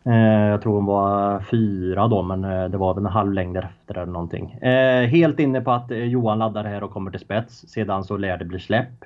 [0.04, 3.58] Eh, jag tror hon var fyra då men eh, det var väl en halv längd
[3.58, 4.52] efter eller någonting.
[4.52, 7.68] Eh, helt inne på att eh, Johan laddar här och kommer till spets.
[7.68, 9.06] Sedan så lär det bli släpp.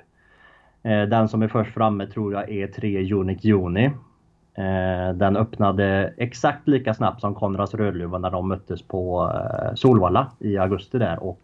[0.82, 3.90] Eh, den som är först framme tror jag är 3 Unic Juni.
[4.58, 10.30] Eh, den öppnade exakt lika snabbt som Konrads Rödluva när de möttes på eh, Solvalla
[10.38, 11.22] i augusti där.
[11.22, 11.40] Och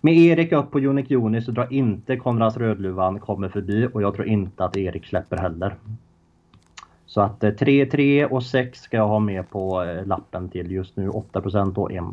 [0.00, 4.14] med Erik upp på Unic Juni så drar inte Konrads Rödluvan kommer förbi och jag
[4.14, 5.74] tror inte att Erik släpper heller.
[7.06, 10.96] Så att eh, 3-3 och 6 ska jag ha med på eh, lappen till just
[10.96, 12.04] nu 8% och 1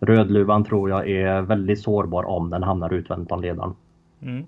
[0.00, 3.74] Rödluvan tror jag är väldigt sårbar om den hamnar utvändigt om ledaren.
[4.22, 4.44] Mm.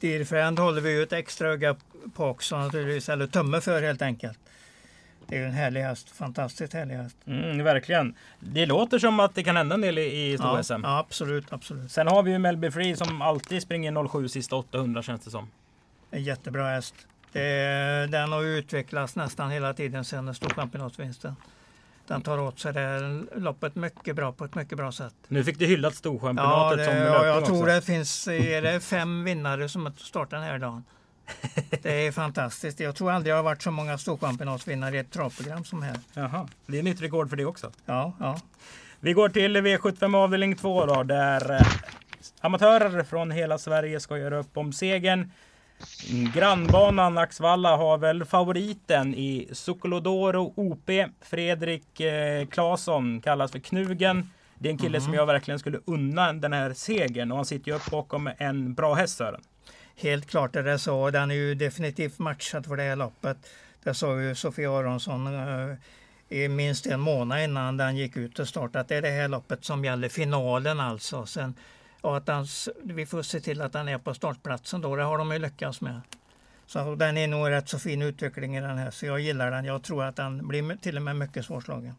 [0.00, 1.76] Deerfriend håller vi ju ett extra öga
[2.14, 4.38] på också naturligtvis, eller tumme för helt enkelt.
[5.28, 7.16] Det är en härlig häst, fantastiskt härlig häst.
[7.26, 8.14] Mm, verkligen.
[8.40, 10.72] Det låter som att det kan hända en del i, i stor-SM.
[10.72, 11.92] Ja, ja, absolut, absolut.
[11.92, 15.48] Sen har vi ju Melby Free som alltid springer 07 sista 800 känns det som.
[16.10, 16.94] En jättebra häst.
[17.32, 21.36] Det, den har utvecklats nästan hela tiden sedan storchampionatsvinsten
[22.08, 25.14] den tar åt sig det loppet mycket bra på ett mycket bra sätt.
[25.28, 27.66] Nu fick du hyllat Storchampionatet ja, som Ja, jag tror också.
[27.66, 30.84] det finns är det fem vinnare som startar den här dagen.
[31.82, 32.80] Det är fantastiskt.
[32.80, 35.96] Jag tror aldrig jag har varit så många Storchampionatsvinnare i ett travprogram som här.
[36.14, 37.72] Jaha, det är nytt rekord för det också.
[37.86, 38.40] Ja, ja.
[39.00, 41.66] Vi går till V75 avdelning 2 då, där eh,
[42.40, 45.30] amatörer från hela Sverige ska göra upp om segern.
[46.34, 50.90] Grannbanan Axvalla har väl favoriten i Sokolodoro OP.
[51.20, 54.30] Fredrik eh, Claesson kallas för Knugen.
[54.58, 55.04] Det är en kille mm.
[55.04, 58.74] som jag verkligen skulle unna den här segern och han sitter ju upp bakom en
[58.74, 59.40] bra häst Sören.
[59.96, 61.10] helt klart är det så.
[61.10, 63.36] Den är ju definitivt matchad för det här loppet.
[63.82, 65.74] Det sa ju Sofie Aronsson uh,
[66.28, 68.84] i minst en månad innan den gick ut och startade.
[68.88, 71.26] Det är det här loppet som gäller finalen alltså.
[71.26, 71.54] Sen,
[72.00, 72.46] och att den,
[72.82, 74.96] vi får se till att den är på startplatsen då.
[74.96, 76.00] Det har de ju lyckats med.
[76.66, 78.90] Så den är nog rätt så fin utveckling i den här.
[78.90, 79.64] Så jag gillar den.
[79.64, 81.94] Jag tror att den blir till och med mycket svårslagen.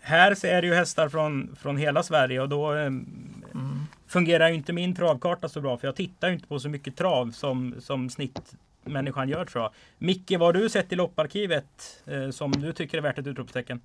[0.00, 3.86] Här är det ju hästar från, från hela Sverige och då eh, mm.
[4.06, 5.76] fungerar ju inte min travkarta så bra.
[5.76, 9.72] För jag tittar inte på så mycket trav som, som snittmänniskan gör tror jag.
[9.98, 13.80] Micke, vad har du sett i lopparkivet eh, som du tycker är värt ett utropstecken?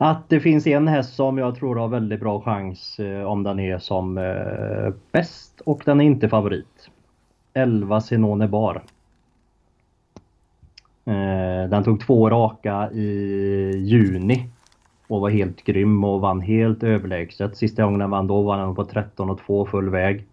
[0.00, 3.58] Att det finns en häst som jag tror har väldigt bra chans eh, om den
[3.58, 6.90] är som eh, bäst och den är inte favorit.
[7.52, 8.82] 11 Senone Bar.
[11.04, 13.06] Eh, den tog två raka i
[13.76, 14.48] juni
[15.06, 17.56] och var helt grym och vann helt överlägset.
[17.56, 20.26] Sista gången den vann då var den på 13 och 2 full väg.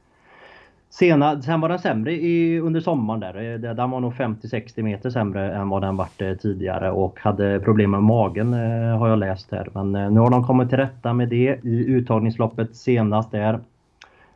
[0.99, 3.57] Sena, sen var den sämre i, under sommaren där.
[3.73, 7.91] Den var nog 50-60 meter sämre än vad den varit eh, tidigare och hade problem
[7.91, 9.69] med magen eh, har jag läst här.
[9.73, 13.59] Men nu har de kommit till rätta med det i uttagningsloppet senast där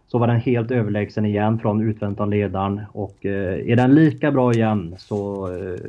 [0.08, 2.82] så var den helt överlägsen igen från utvänt av ledaren.
[2.92, 5.80] Och eh, är den lika bra igen så eh,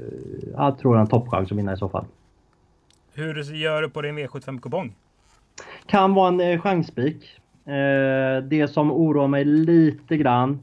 [0.57, 2.05] jag tror jag en toppchans att vinna i så fall.
[3.15, 4.93] Hur gör du på din V75-kupong?
[5.87, 7.17] Kan vara en eh, chanspik.
[7.25, 10.61] Eh, Eh, det som oroar mig lite grann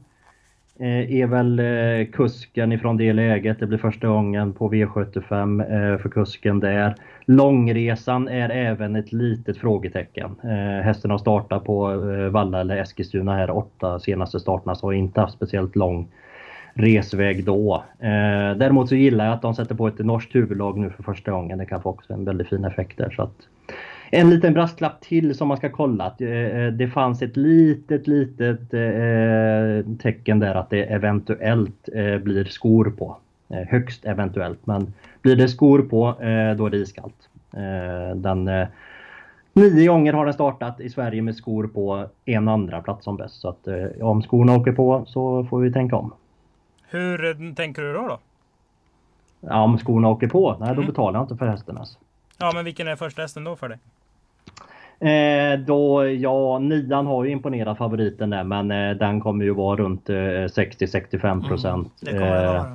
[0.80, 3.60] eh, är väl eh, kusken ifrån det läget.
[3.60, 6.94] Det blir första gången på V75 för kusken där.
[7.24, 10.36] Långresan är även ett litet frågetecken.
[10.84, 11.96] Hästen har startat på
[12.30, 16.08] Valla eller Eskilstuna här åtta senaste starterna så har inte haft speciellt lång
[16.74, 17.84] resväg då.
[18.56, 21.58] Däremot så gillar jag att de sätter på ett norskt huvudlag nu för första gången.
[21.58, 23.10] Det kan få också en väldigt fin effekt där.
[23.10, 23.36] Så att,
[24.10, 26.14] en liten brasklapp till som man ska kolla.
[26.72, 28.70] Det fanns ett litet, litet
[30.00, 31.88] tecken där att det eventuellt
[32.22, 33.16] blir skor på.
[33.68, 34.92] Högst eventuellt, men
[35.22, 36.14] blir det skor på,
[36.56, 37.28] då är det iskallt.
[38.14, 38.50] Den
[39.52, 43.40] Nio gånger har den startat i Sverige med skor på en andra plats som bäst.
[43.40, 43.68] Så att
[44.00, 46.12] om skorna åker på så får vi tänka om.
[46.88, 48.08] Hur tänker du då?
[48.08, 48.18] då?
[49.40, 50.86] Ja, om skorna åker på, nej då mm.
[50.86, 51.98] betalar jag inte för hästen alltså.
[52.38, 53.78] Ja, men vilken är första hästen då för dig?
[55.00, 59.76] Eh, då, ja, nian har ju imponerat favoriten där, men eh, den kommer ju vara
[59.76, 61.92] runt eh, 60-65 procent.
[62.02, 62.58] Mm, det kommer det vara.
[62.58, 62.68] Eh,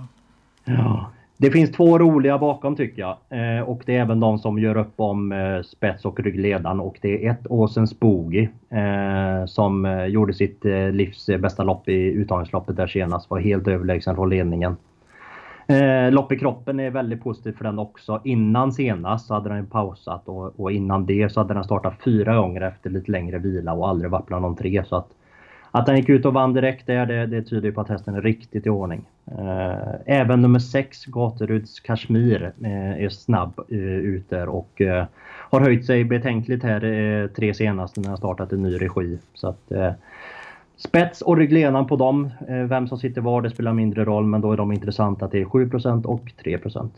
[0.66, 1.10] ja.
[1.38, 3.18] Det finns två roliga bakom tycker jag.
[3.30, 6.80] Eh, och det är även de som gör upp om eh, spets och ryggledaren.
[6.80, 8.50] Och det är ett Åsens Boogie
[9.48, 13.30] som gjorde sitt livs bästa lopp i uttagningsloppet där senast.
[13.30, 14.76] Var helt överlägsen från ledningen.
[15.68, 18.22] Eh, lopp i kroppen är väldigt positivt för den också.
[18.24, 22.36] Innan senast så hade den pausat och, och, innan det så hade den startat fyra
[22.36, 24.84] gånger efter lite längre vila och aldrig varit bland de tre.
[24.86, 25.08] Så att,
[25.72, 28.22] att den gick ut och vann direkt där, det, det tyder på att hästen är
[28.22, 29.06] riktigt i ordning.
[29.26, 35.06] Eh, även nummer 6, Gateruds Kashmir, eh, är snabb eh, ut där och eh,
[35.50, 39.20] har höjt sig betänkligt här eh, tre senaste när han startat i ny regi.
[39.34, 39.92] Så att, eh,
[40.78, 44.42] Spets och ryggledaren på dem, eh, vem som sitter var, det spelar mindre roll, men
[44.42, 46.92] då är de intressanta till 7% och 3%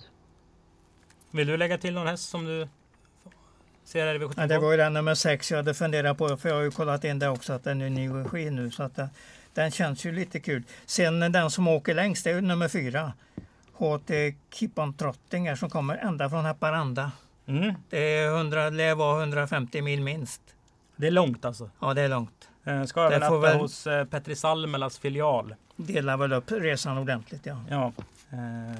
[1.32, 2.68] Vill du lägga till någon häst som du
[3.84, 6.50] ser här i ja, Det var ju den nummer 6 jag hade funderat på, för
[6.50, 8.72] jag har ju kollat in det också, att den är ny regi nu.
[8.72, 9.08] Så att den,
[9.54, 10.64] den känns ju lite kul.
[10.86, 13.14] Sen den som åker längst, det är nummer 4.
[13.74, 14.12] HT
[14.54, 17.12] Kippon Trottinger som kommer ända från Haparanda.
[17.46, 17.74] Mm.
[17.90, 20.42] Det är 100, det var 150 mil minst.
[20.96, 21.70] Det är långt alltså?
[21.80, 22.50] Ja, det är långt.
[22.66, 23.58] Eh, ska övernatta väl...
[23.58, 25.56] hos eh, Petri Salmelas filial.
[25.76, 27.62] Delar väl upp resan ordentligt ja.
[27.70, 27.92] ja.
[28.32, 28.80] Eh,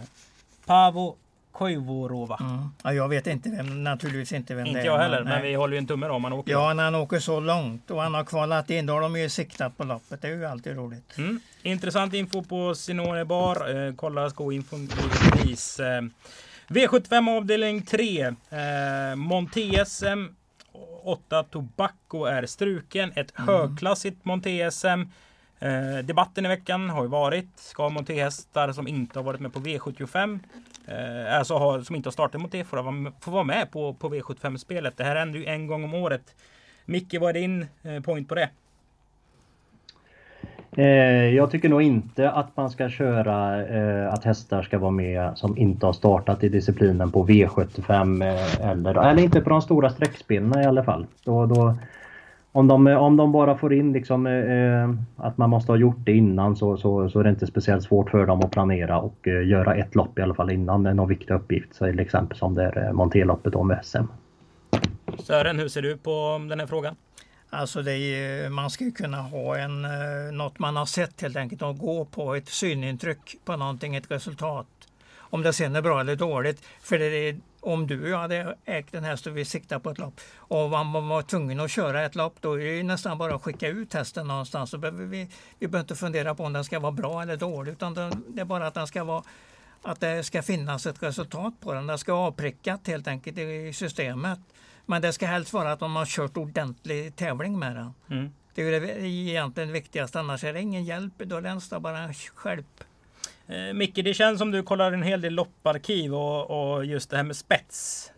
[0.66, 1.16] Pavo
[1.52, 2.38] Koivorova.
[2.42, 2.70] Mm.
[2.84, 4.82] Ja, jag vet inte vem, naturligtvis inte vem inte det är.
[4.82, 6.52] Inte jag heller, men, men vi håller ju en tumme om han åker.
[6.52, 9.30] Ja, när han åker så långt och han har kvalat in, då har de ju
[9.30, 10.22] siktat på loppet.
[10.22, 11.18] Det är ju alltid roligt.
[11.18, 11.40] Mm.
[11.62, 13.86] Intressant info på Sinone Bar.
[13.88, 15.80] Eh, kolla skoinfon givetvis.
[15.80, 16.02] Eh,
[16.68, 18.26] V75 avdelning 3.
[18.26, 20.36] Eh, Monte-SM
[21.08, 23.12] 8 Tobacco är struken.
[23.16, 23.48] Ett mm.
[23.48, 25.06] högklassigt Monté-SM.
[25.60, 29.60] Eh, debatten i veckan har ju varit, ska Monté-hästar som inte har varit med på
[29.60, 30.40] V75,
[30.88, 34.98] eh, alltså har, som inte har startat Monté, få vara, vara med på, på V75-spelet.
[34.98, 36.36] Det här händer ju en gång om året.
[36.86, 38.50] Micke, vad är din eh, point på det?
[40.78, 45.32] Eh, jag tycker nog inte att man ska köra eh, att hästar ska vara med
[45.36, 49.90] som inte har startat i disciplinen på V75 eh, eller, eller inte på de stora
[49.90, 51.06] sträckspinnarna i alla fall.
[51.24, 51.76] Då, då,
[52.52, 54.28] om, de, om de bara får in liksom,
[55.18, 58.10] att man måste ha gjort det innan så, så, så är det inte speciellt svårt
[58.10, 61.10] för dem att planera och göra ett lopp i alla fall innan det är någon
[61.10, 61.76] viktig uppgift.
[61.76, 64.04] Så till exempel som det är Monteloppet om SM.
[65.20, 66.96] Sören, hur ser du på um, den här frågan?
[67.56, 71.78] Alltså är, man ska kunna ha en, eh, något man har sett helt enkelt och
[71.78, 74.68] gå på ett synintryck på någonting, ett resultat.
[75.18, 76.66] Om det sen är bra eller dåligt.
[76.82, 79.90] För det är, om du och jag hade ägt en häst och vi siktade på
[79.90, 83.36] ett lopp och man var tvungen att köra ett lopp då är det nästan bara
[83.36, 84.70] att skicka ut hästen någonstans.
[84.70, 85.28] Så behöver vi,
[85.60, 87.94] vi behöver inte fundera på om den ska vara bra eller dålig utan
[88.28, 89.24] det är bara att den ska vara
[89.82, 91.88] att det ska finnas ett resultat på den.
[91.88, 94.40] Den ska vara avprickat helt enkelt i systemet.
[94.86, 97.94] Men det ska helst vara att de har kört ordentlig tävling med den.
[98.10, 98.32] Mm.
[98.54, 101.14] Det är det egentligen viktigaste, annars är det ingen hjälp.
[101.18, 102.84] Då det bara skälp.
[103.48, 107.18] Eh, Micke, det känns som du kollar en hel del lopparkiv och, och just det
[107.18, 108.12] här med spets.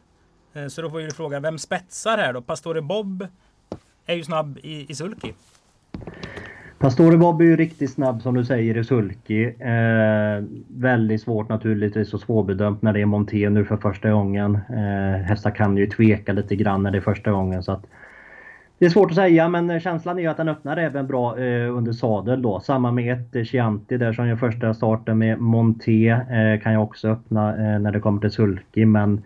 [0.54, 2.42] Eh, så då får vi fråga, vem spetsar här då?
[2.42, 3.28] Pastore Bob
[4.06, 5.34] är ju snabb i, i sulky.
[6.80, 9.46] Pastore Bob är ju riktigt snabb som du säger i sulky.
[9.46, 14.56] Eh, väldigt svårt naturligtvis och svårbedömt när det är monté nu för första gången.
[14.70, 17.64] Eh, hästar kan ju tveka lite grann när det är första gången.
[17.64, 17.86] Så att
[18.80, 21.78] det är svårt att säga men känslan är ju att den öppnar även bra eh,
[21.78, 22.60] under sadel då.
[22.60, 26.10] Samma med ett eh, Chianti där som gör första starten med Monté.
[26.10, 29.24] Eh, kan jag också öppna eh, när det kommer till sulky men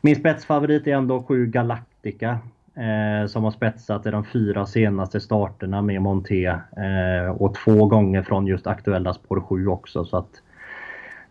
[0.00, 2.38] min spetsfavorit är ändå 7 Galactica
[2.78, 8.22] eh, som har spetsat i de fyra senaste starterna med Monté eh, och två gånger
[8.22, 10.04] från just aktuella spår 7 också.
[10.04, 10.42] Så att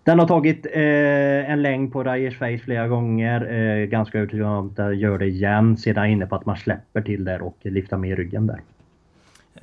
[0.03, 3.53] den har tagit eh, en längd på Rajers Face flera gånger.
[3.53, 5.77] Eh, ganska övertygad om att den gör det igen.
[5.77, 8.61] Sedan inne på att man släpper till där och lyfter med ryggen där.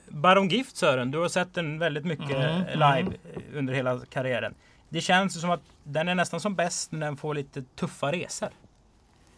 [0.09, 3.13] Baron Gift Sören, du har sett den väldigt mycket mm, live mm.
[3.55, 4.55] under hela karriären.
[4.89, 8.49] Det känns som att den är nästan som bäst när den får lite tuffa resor.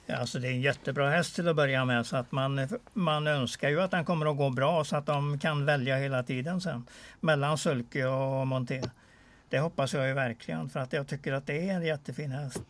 [0.08, 3.68] Alltså det är en jättebra häst till att börja med så att man, man önskar
[3.68, 6.86] ju att den kommer att gå bra så att de kan välja hela tiden sen
[7.20, 8.82] mellan sulke och monté.
[9.48, 12.62] Det hoppas jag ju verkligen för att jag tycker att det är en jättefin häst.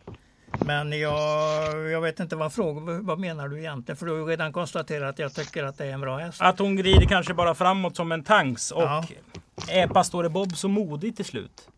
[0.65, 3.97] Men jag, jag vet inte vad frågan, vad menar du egentligen?
[3.97, 6.41] För du har redan konstaterat att jag tycker att det är en bra häst.
[6.41, 9.05] Att hon glider kanske bara framåt som en tanks och ja.
[9.69, 11.69] är Pastore Bob så modig till slut?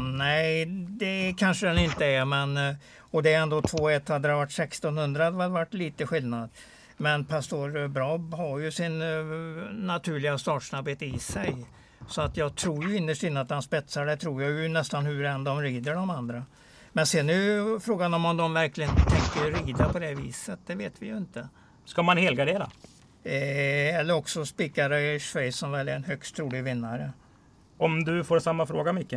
[0.00, 2.76] Nej, det kanske den inte är, men
[3.10, 4.08] och det är ändå 2-1.
[4.08, 6.50] Hade det varit 1600 hade det varit lite skillnad.
[6.96, 11.56] Men Pastor Braab har ju sin uh, naturliga startsnabbhet i sig.
[12.08, 14.06] Så att jag tror ju innerst inne att han spetsar.
[14.06, 16.44] Det tror jag ju nästan hur än de rider de andra.
[16.92, 20.58] Men sen är ju frågan om de verkligen tänker rida på det viset.
[20.66, 21.48] Det vet vi ju inte.
[21.84, 22.70] Ska man helgardera?
[23.24, 27.12] Eh, eller också spikar Schweiz som väl är en högst trolig vinnare.
[27.76, 29.14] Om du får samma fråga Micke?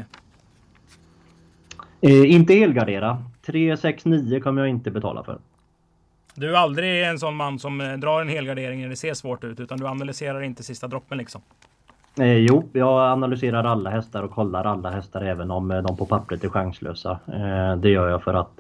[2.04, 3.24] Eh, inte helgardera.
[3.46, 5.38] 369 kommer jag inte betala för.
[6.36, 9.44] Du är aldrig en sån man som eh, drar en helgardering när det ser svårt
[9.44, 11.42] ut, utan du analyserar inte sista droppen liksom?
[12.20, 16.06] Eh, jo, jag analyserar alla hästar och kollar alla hästar även om eh, de på
[16.06, 17.20] pappret är chanslösa.
[17.28, 18.60] Eh, det gör jag för att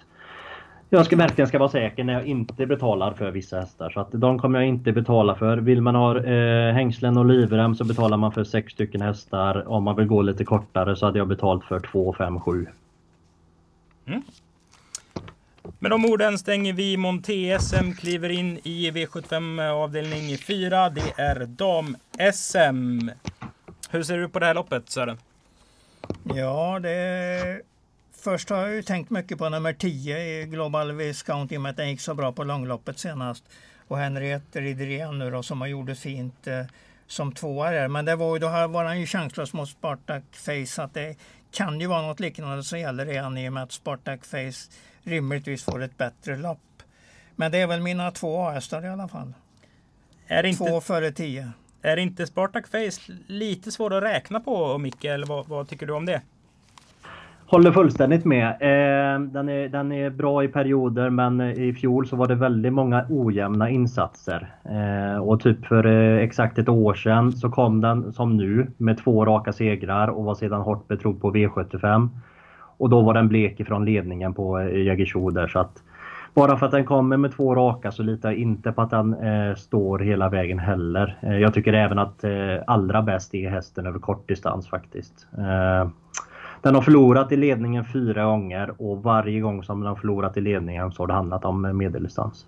[0.89, 3.89] jag ska verkligen ska vara säker när jag inte betalar för vissa hästar.
[3.89, 5.58] Så att de kommer jag inte betala för.
[5.58, 9.67] Vill man ha eh, hängslen och livrem så betalar man för sex stycken hästar.
[9.67, 12.67] Om man vill gå lite kortare så hade jag betalt för 2, 5, 7.
[14.05, 14.23] Mm.
[15.79, 20.89] Med de orden stänger vi Monté-SM, kliver in i V75 eh, avdelning 4.
[20.89, 23.11] Det är dam-SM.
[23.89, 25.17] Hur ser du på det här loppet Sören?
[26.23, 27.61] Ja, det...
[28.23, 31.69] Först har jag ju tänkt mycket på nummer 10 i Global Viscount i och med
[31.69, 33.43] att den gick så bra på långloppet senast.
[33.87, 36.65] Och Henriette Ridrén nu då som har gjort det fint eh,
[37.07, 37.87] som tvåa där.
[37.87, 40.83] Men det var, då var han ju chanslös mot Spartak Face.
[40.83, 41.15] Att det
[41.53, 44.71] kan ju vara något liknande som gäller redan i och med att Spartak Face
[45.03, 46.83] rimligtvis får ett bättre lopp.
[47.35, 49.33] Men det är väl mina två A-hästar i alla fall.
[50.27, 51.51] Är inte, två före tio.
[51.81, 55.05] Är inte Spartak Face lite svår att räkna på Micke?
[55.05, 56.21] Eller vad, vad tycker du om det?
[57.53, 58.49] Håller fullständigt med.
[58.49, 62.73] Eh, den, är, den är bra i perioder men i fjol så var det väldigt
[62.73, 64.55] många ojämna insatser.
[64.63, 68.97] Eh, och typ för eh, exakt ett år sedan så kom den som nu med
[68.97, 72.09] två raka segrar och var sedan hårt betrodd på V75.
[72.77, 75.83] Och då var den blek ifrån ledningen på eh, Jägersro där så att
[76.33, 79.13] bara för att den kommer med två raka så litar jag inte på att den
[79.13, 81.17] eh, står hela vägen heller.
[81.21, 85.27] Eh, jag tycker även att eh, allra bäst är hästen över kortdistans faktiskt.
[85.37, 85.87] Eh,
[86.63, 90.41] den har förlorat i ledningen fyra gånger och varje gång som den har förlorat i
[90.41, 92.45] ledningen så har det handlat om medeldistans.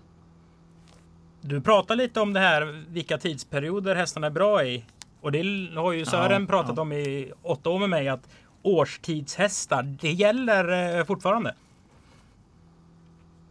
[1.40, 4.84] Du pratar lite om det här vilka tidsperioder hästarna är bra i.
[5.20, 6.82] Och det har ju Sören ja, pratat ja.
[6.82, 8.28] om i åtta år med mig att
[8.62, 11.54] årstidshästar, det gäller eh, fortfarande.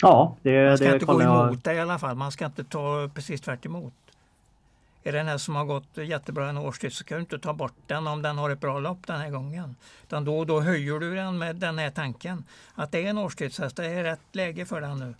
[0.02, 1.58] Ja, det Man ska det inte gå emot jag...
[1.64, 2.16] det i alla fall.
[2.16, 3.94] Man ska inte ta precis tvärt emot.
[5.08, 7.54] Är det en häst som har gått jättebra en årstid så ska du inte ta
[7.54, 9.76] bort den om den har ett bra lopp den här gången.
[10.04, 12.44] Utan då, då höjer du den med den här tanken.
[12.76, 15.14] Att det är en årstidshäst, det är rätt läge för den nu.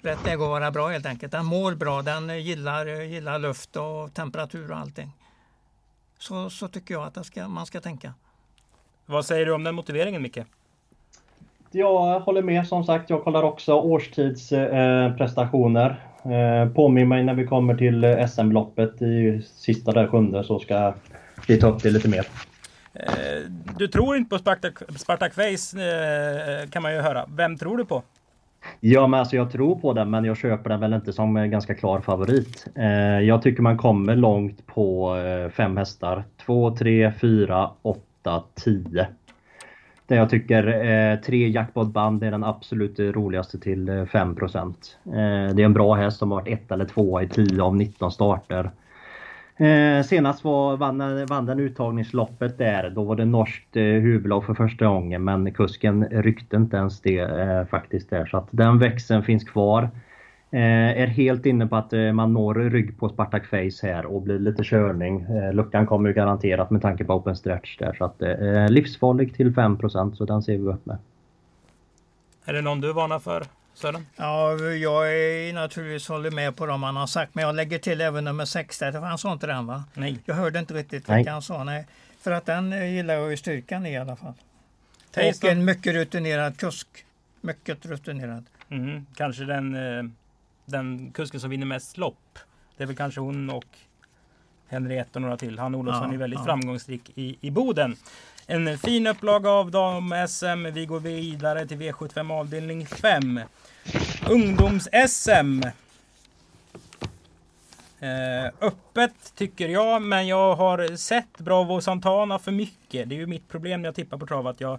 [0.00, 1.32] rätt läge att vara bra helt enkelt.
[1.32, 5.12] Den mår bra, den gillar, gillar luft och temperatur och allting.
[6.18, 8.14] Så, så tycker jag att ska, man ska tänka.
[9.06, 10.38] Vad säger du om den motiveringen Micke?
[11.70, 13.10] Jag håller med som sagt.
[13.10, 15.90] Jag kollar också årstidsprestationer.
[15.90, 15.96] Eh,
[16.74, 20.94] påminn mig när vi kommer till eh, SM-loppet i sista där sjunde så ska
[21.48, 22.26] vi ta upp det lite mer.
[22.94, 27.24] Eh, du tror inte på Spartak, Spartak Face eh, kan man ju höra.
[27.36, 28.02] Vem tror du på?
[28.80, 31.74] Ja, men alltså jag tror på den, men jag köper den väl inte som ganska
[31.74, 32.66] klar favorit.
[32.74, 36.24] Eh, jag tycker man kommer långt på eh, fem hästar.
[36.46, 39.06] 2, 3, 4, 8, 10.
[40.06, 44.44] Där jag tycker eh, tre jackpotband är den absolut roligaste till eh, 5 eh,
[45.04, 48.70] Det är en bra häst som varit ett eller två i 10 av 19 starter.
[49.56, 52.90] Eh, senast var, vann, vann den uttagningsloppet där.
[52.90, 57.18] Då var det norskt eh, huvudlag för första gången men kusken ryckte inte ens det
[57.18, 58.26] eh, faktiskt där.
[58.26, 59.90] Så att den växeln finns kvar.
[60.50, 64.22] Eh, är helt inne på att eh, man når rygg på Spartak Face här och
[64.22, 65.22] blir lite körning.
[65.22, 67.94] Eh, luckan kommer ju garanterat med tanke på open stretch där.
[67.98, 70.98] Så att eh, livsfarlig till 5 så den ser vi upp med.
[72.44, 73.42] Är det någon du varnar för?
[73.74, 74.06] Sören?
[74.16, 78.00] Ja, jag är naturligtvis håller med på dem han har sagt, men jag lägger till
[78.00, 79.84] även nummer 6 där, han sa inte den va?
[79.94, 80.18] Nej.
[80.24, 81.86] Jag hörde inte riktigt vad han sa, nej.
[82.20, 84.32] För att den gillar jag ju styrkan i alla fall.
[85.10, 86.88] Taste och en mycket rutinerad kusk.
[87.40, 88.44] Mycket rutinerad.
[88.68, 90.04] Mm, kanske den, eh,
[90.64, 92.38] den kusken som vinner mest lopp.
[92.76, 93.78] Det är väl kanske hon och
[94.68, 95.58] Henriette och några till.
[95.58, 96.44] Han Olofsson ja, är väldigt ja.
[96.44, 97.96] framgångsrik i, i Boden.
[98.46, 100.72] En fin upplaga av dam-SM.
[100.72, 103.40] Vi går vidare till V75 avdelning 5.
[104.28, 105.62] Ungdoms-SM.
[108.00, 113.08] Eh, öppet tycker jag, men jag har sett Bravo Santana för mycket.
[113.08, 114.78] Det är ju mitt problem när jag tippar på trav att jag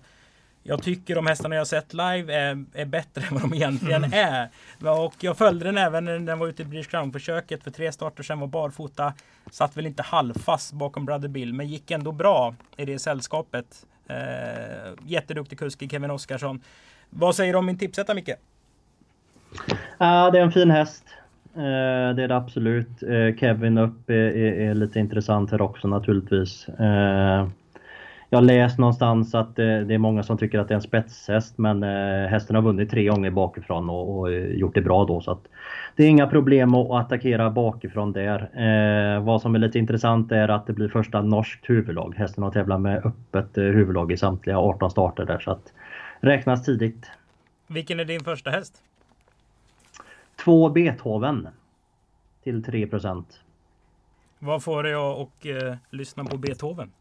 [0.68, 4.20] jag tycker de hästarna jag sett live är, är bättre än vad de egentligen mm.
[4.20, 4.50] är.
[5.04, 8.24] Och jag följde den även när den var ute i British Crown-försöket för tre starter
[8.24, 9.14] sedan var barfota.
[9.52, 13.86] Satt väl inte halvfast bakom Brother Bill, men gick ändå bra i det sällskapet.
[14.08, 16.62] Eh, jätteduktig kusk i Kevin Oskarsson.
[17.10, 18.30] Vad säger du om min tipsetta Micke?
[19.98, 21.04] Ja, det är en fin häst.
[21.56, 23.04] Eh, det är det absolut.
[23.04, 26.68] Eh, Kevin upp är, är, är, lite intressant här också naturligtvis.
[28.26, 30.76] Eh, jag har läst någonstans att det, det är många som tycker att det är
[30.76, 35.06] en spetshäst men eh, hästen har vunnit tre gånger bakifrån och, och, gjort det bra
[35.06, 35.22] då.
[35.22, 35.48] så att
[35.96, 38.50] Det är inga problem att attackera bakifrån där.
[38.54, 42.16] Eh, vad som är lite intressant är att det blir första norskt huvudlag.
[42.18, 45.74] Hästen har tävlat med öppet eh, huvudlag i samtliga 18 starter där så att
[46.20, 47.12] räknas tidigt.
[47.68, 48.82] Vilken är din första häst?
[50.44, 51.48] Två Beethoven
[52.44, 53.24] till 3%
[54.40, 56.92] Vad får dig att eh, lyssna på Beethoven?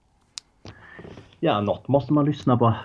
[1.41, 2.75] Ja, något måste man lyssna på.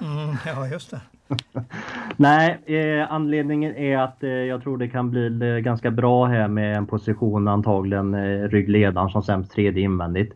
[0.00, 1.00] Mm, ja, just det.
[2.16, 6.48] Nej, eh, anledningen är att eh, jag tror det kan bli eh, ganska bra här
[6.48, 10.32] med en position antagligen eh, ryggledaren som sämst tredje invändigt.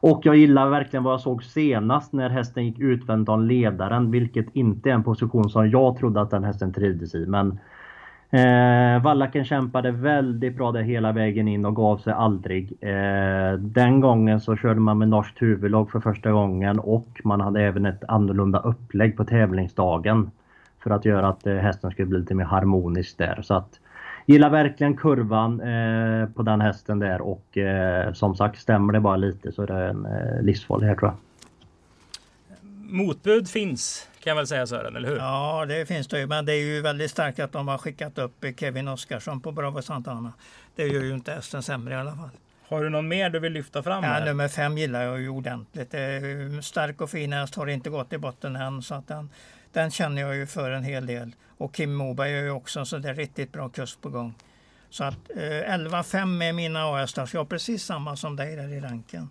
[0.00, 4.46] Och jag gillar verkligen vad jag såg senast när hästen gick utvänt om ledaren, vilket
[4.52, 7.26] inte är en position som jag trodde att den hästen trivdes i.
[7.26, 7.58] Men
[8.34, 12.72] Eh, Wallaken kämpade väldigt bra där hela vägen in och gav sig aldrig.
[12.80, 17.62] Eh, den gången så körde man med norskt huvudlag för första gången och man hade
[17.62, 20.30] även ett annorlunda upplägg på tävlingsdagen.
[20.82, 23.42] För att göra att eh, hästen skulle bli lite mer harmonisk där.
[23.42, 23.80] Så att,
[24.26, 29.16] gillar verkligen kurvan eh, på den hästen där och eh, som sagt stämmer det bara
[29.16, 31.16] lite så är det en eh, livsfarlig här tror jag.
[32.92, 35.16] Motbud finns kan jag väl säga Sören, eller hur?
[35.16, 36.26] Ja, det finns det ju.
[36.26, 39.82] Men det är ju väldigt starkt att de har skickat upp Kevin Oskarsson på Bravo
[39.82, 40.32] Santana.
[40.76, 42.30] Det gör ju inte hästen sämre i alla fall.
[42.68, 44.04] Har du någon mer du vill lyfta fram?
[44.04, 45.94] Ja, nummer fem gillar jag ju ordentligt.
[46.64, 48.82] Stark och fin häst, har inte gått i botten än.
[48.82, 49.30] Så att den,
[49.72, 51.32] den känner jag ju för en hel del.
[51.58, 54.34] Och Kim Moberg är ju också så det är riktigt bra kust på gång.
[54.90, 58.68] Så att eh, 11-5 är mina A-hästar, så jag har precis samma som dig där
[58.68, 59.28] i ranken.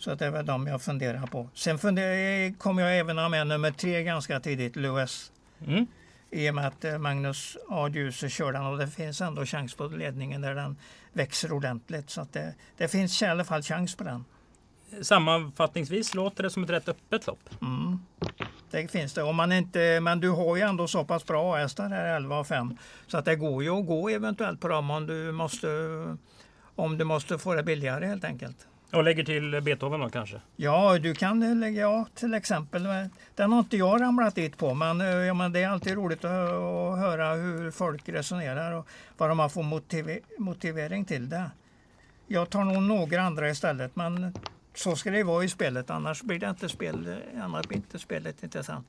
[0.00, 1.48] Så att det är väl de jag funderar på.
[1.54, 5.32] Sen funderar, kommer jag även ha med nummer tre ganska tidigt, Lewis.
[5.66, 5.86] Mm.
[6.30, 7.88] I och med att eh, Magnus A.
[7.88, 10.76] Djuse kör den och det finns ändå chans på ledningen där den
[11.12, 12.10] växer ordentligt.
[12.10, 14.24] Så att det, det finns i alla fall chans på den.
[15.02, 17.50] Sammanfattningsvis låter det som ett rätt öppet lopp.
[17.62, 17.98] Mm.
[18.70, 19.22] Det finns det.
[19.22, 22.46] Om man inte, men du har ju ändå så pass bra hästar här 11 och
[22.46, 22.76] 5.
[23.06, 25.68] Så att det går ju att gå eventuellt på dem om du måste,
[26.74, 28.66] om du måste få det billigare helt enkelt.
[28.92, 30.40] Och lägger till Beethoven då kanske?
[30.56, 32.88] Ja, du kan lägga, ja, till exempel.
[33.34, 36.24] Den har inte jag ramlat dit på, men, eh, ja, men det är alltid roligt
[36.24, 38.86] att, att höra hur folk resonerar och
[39.16, 41.50] vad har för motiv, motivering till det.
[42.26, 44.34] Jag tar nog några andra istället, men
[44.74, 45.90] så ska det vara i spelet.
[45.90, 48.86] Annars blir det inte, spel, annars blir inte spelet intressant.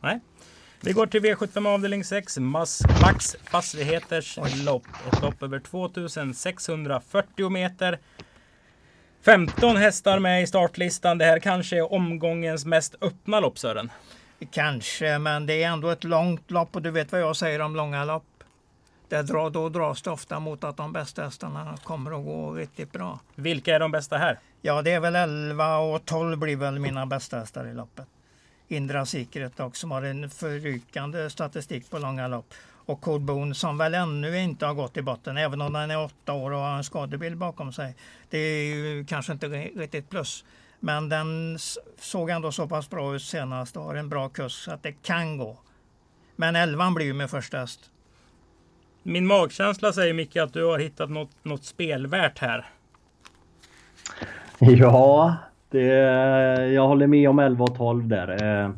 [0.00, 0.20] Nej.
[0.80, 4.86] Vi går till V75 avdelning 6, Max, Max Fastigheters lopp.
[5.12, 7.98] Ett lopp över 2640 meter.
[9.22, 11.18] 15 hästar med i startlistan.
[11.18, 13.90] Det här kanske är omgångens mest öppna lopp Sören.
[14.50, 17.76] Kanske, men det är ändå ett långt lopp och du vet vad jag säger om
[17.76, 18.24] långa lopp.
[19.08, 22.92] Det drar, då dras det ofta mot att de bästa hästarna kommer att gå riktigt
[22.92, 23.20] bra.
[23.34, 24.38] Vilka är de bästa här?
[24.62, 28.06] Ja, det är väl 11 och 12 blir väl mina bästa hästar i loppet.
[28.68, 32.54] Indra Secret också som har en förrykande statistik på långa lopp.
[32.90, 36.04] Och Code Boone som väl ännu inte har gått i botten, även om den är
[36.04, 37.94] åtta år och har en skadebild bakom sig.
[38.30, 40.44] Det är ju kanske inte riktigt plus.
[40.80, 41.58] Men den
[41.98, 44.92] såg ändå så pass bra ut senast och har en bra kurs så att det
[44.92, 45.58] kan gå.
[46.36, 47.80] Men elvan blir ju med första häst.
[49.02, 52.70] Min magkänsla säger Micke att du har hittat något, något spelvärt här.
[54.58, 55.36] Ja,
[55.70, 55.84] det,
[56.72, 58.72] jag håller med om 11 och 12 där.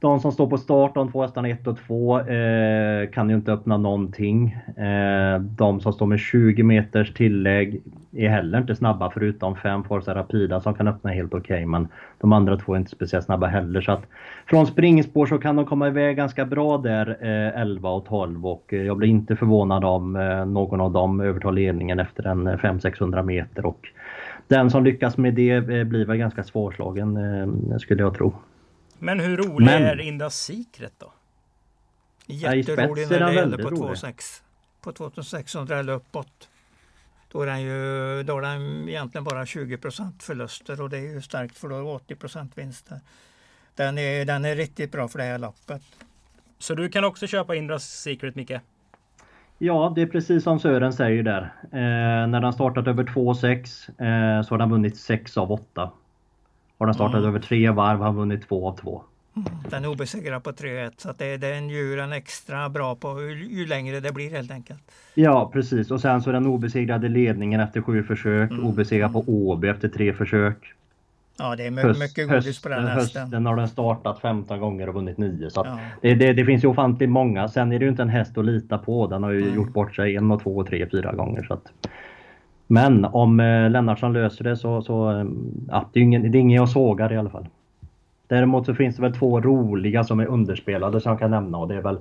[0.00, 3.52] De som står på start, de två hästarna 1 och 2, eh, kan ju inte
[3.52, 4.56] öppna någonting.
[4.76, 7.82] Eh, de som står med 20 meters tillägg
[8.12, 11.54] är heller inte snabba förutom 5 Forza Rapida som kan öppna helt okej.
[11.54, 11.88] Okay, men
[12.20, 13.80] de andra två är inte speciellt snabba heller.
[13.80, 14.02] Så att
[14.46, 18.46] från springspår så kan de komma iväg ganska bra där, eh, 11 och 12.
[18.46, 22.46] Och eh, jag blir inte förvånad om eh, någon av dem övertar ledningen efter en
[22.46, 23.66] eh, 500-600 meter.
[23.66, 23.88] Och
[24.48, 28.32] den som lyckas med det eh, blir väl ganska svårslagen eh, skulle jag tro.
[29.00, 31.12] Men hur rolig Men, är Inda Secret då?
[32.26, 34.42] Jätterolig när det gäller på 2,6.
[34.80, 36.48] På 2600 eller uppåt.
[37.32, 41.22] Då är den ju då är den egentligen bara 20% förluster och det är ju
[41.22, 43.00] starkt för då är det 80 vinster.
[43.74, 45.82] Den är, den är riktigt bra för det här loppet.
[46.58, 48.52] Så du kan också köpa Indra Secret Micke?
[49.58, 51.54] Ja, det är precis som Sören säger där.
[51.62, 55.90] Eh, när den startat över 2,6 eh, så har den vunnit 6 av 8.
[56.80, 57.28] Har den startat mm.
[57.28, 59.02] över tre varv har han vunnit två av två.
[59.36, 59.48] Mm.
[59.70, 63.66] Den är obesegrad på 3-1 så att det, den djuren extra bra på ju, ju,
[63.66, 64.80] längre det blir helt enkelt.
[65.14, 68.64] Ja precis och sen så är den obesegrad i ledningen efter sju försök, mm.
[68.64, 70.74] obesegrad på Åby efter tre försök.
[71.38, 73.22] Ja det är mycket, höst, mycket godis höst, på den hästen.
[73.22, 75.78] Hösten har den startat 15 gånger och vunnit 9 så ja.
[76.02, 77.48] det, det, det, finns ju ofantligt många.
[77.48, 79.06] Sen är det ju inte en häst att lita på.
[79.06, 79.54] Den har ju mm.
[79.54, 81.42] gjort bort sig en och två, tre, fyra gånger.
[81.42, 81.72] Så att,
[82.70, 85.24] men om eh, Lennartsson löser det så, så eh,
[85.68, 87.48] ja, det är ingen, det är ingen jag sågar i alla fall.
[88.26, 91.68] Däremot så finns det väl två roliga som är underspelade som jag kan nämna och
[91.68, 91.98] det är väl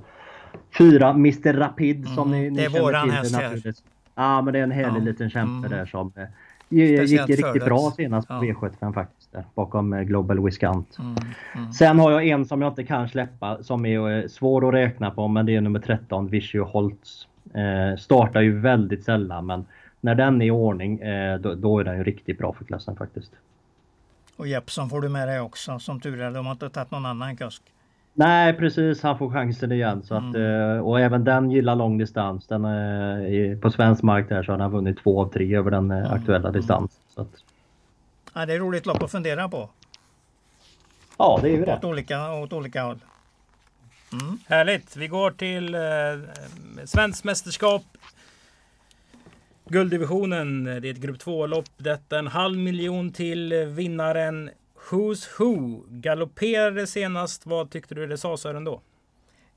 [0.77, 3.73] fyra Mr Rapid som mm, ni, ni Det är våran häst här.
[4.15, 5.05] Ja men det är en härlig ja.
[5.05, 5.79] liten kämpe mm.
[5.79, 6.23] där som eh,
[7.03, 8.41] gick riktigt bra senast på ja.
[8.41, 9.31] V75 faktiskt.
[9.31, 10.97] Där, bakom eh, Global Viscount.
[10.99, 11.15] Mm,
[11.55, 11.71] mm.
[11.71, 15.11] Sen har jag en som jag inte kan släppa som är eh, svår att räkna
[15.11, 17.27] på men det är nummer 13 Vichy Holtz.
[17.53, 19.65] Eh, startar ju väldigt sällan men
[20.01, 22.95] när den är i ordning, eh, då, då, är den ju riktigt bra för klassen
[22.95, 23.31] faktiskt.
[24.35, 26.31] Och Jeppson får du med dig också som tur är.
[26.31, 27.61] De har inte tagit någon annan kusk.
[28.13, 30.03] Nej precis, han får chansen igen.
[30.03, 30.71] Så att, mm.
[30.75, 32.47] Eh, och även den gillar lång distans.
[32.47, 35.91] Den är, på svensk mark där så har han vunnit två av tre över den
[35.91, 36.11] eh, mm.
[36.11, 37.01] aktuella distansen.
[37.15, 37.43] Så att...
[38.33, 39.69] ja, det är roligt lopp att fundera på.
[41.17, 41.73] Ja, det är ju det.
[41.73, 42.99] Åt olika, åt olika håll.
[44.13, 44.37] Mm.
[44.47, 44.95] Härligt.
[44.95, 45.81] Vi går till eh,
[46.85, 47.83] svenskt mästerskap
[49.71, 51.65] Gulddivisionen, det är ett grupp 2-lopp.
[51.77, 54.49] Detta en halv miljon till vinnaren
[54.89, 55.83] Who's Who.
[55.89, 57.45] Galopperade senast.
[57.45, 58.81] Vad tyckte du det sa Sören då?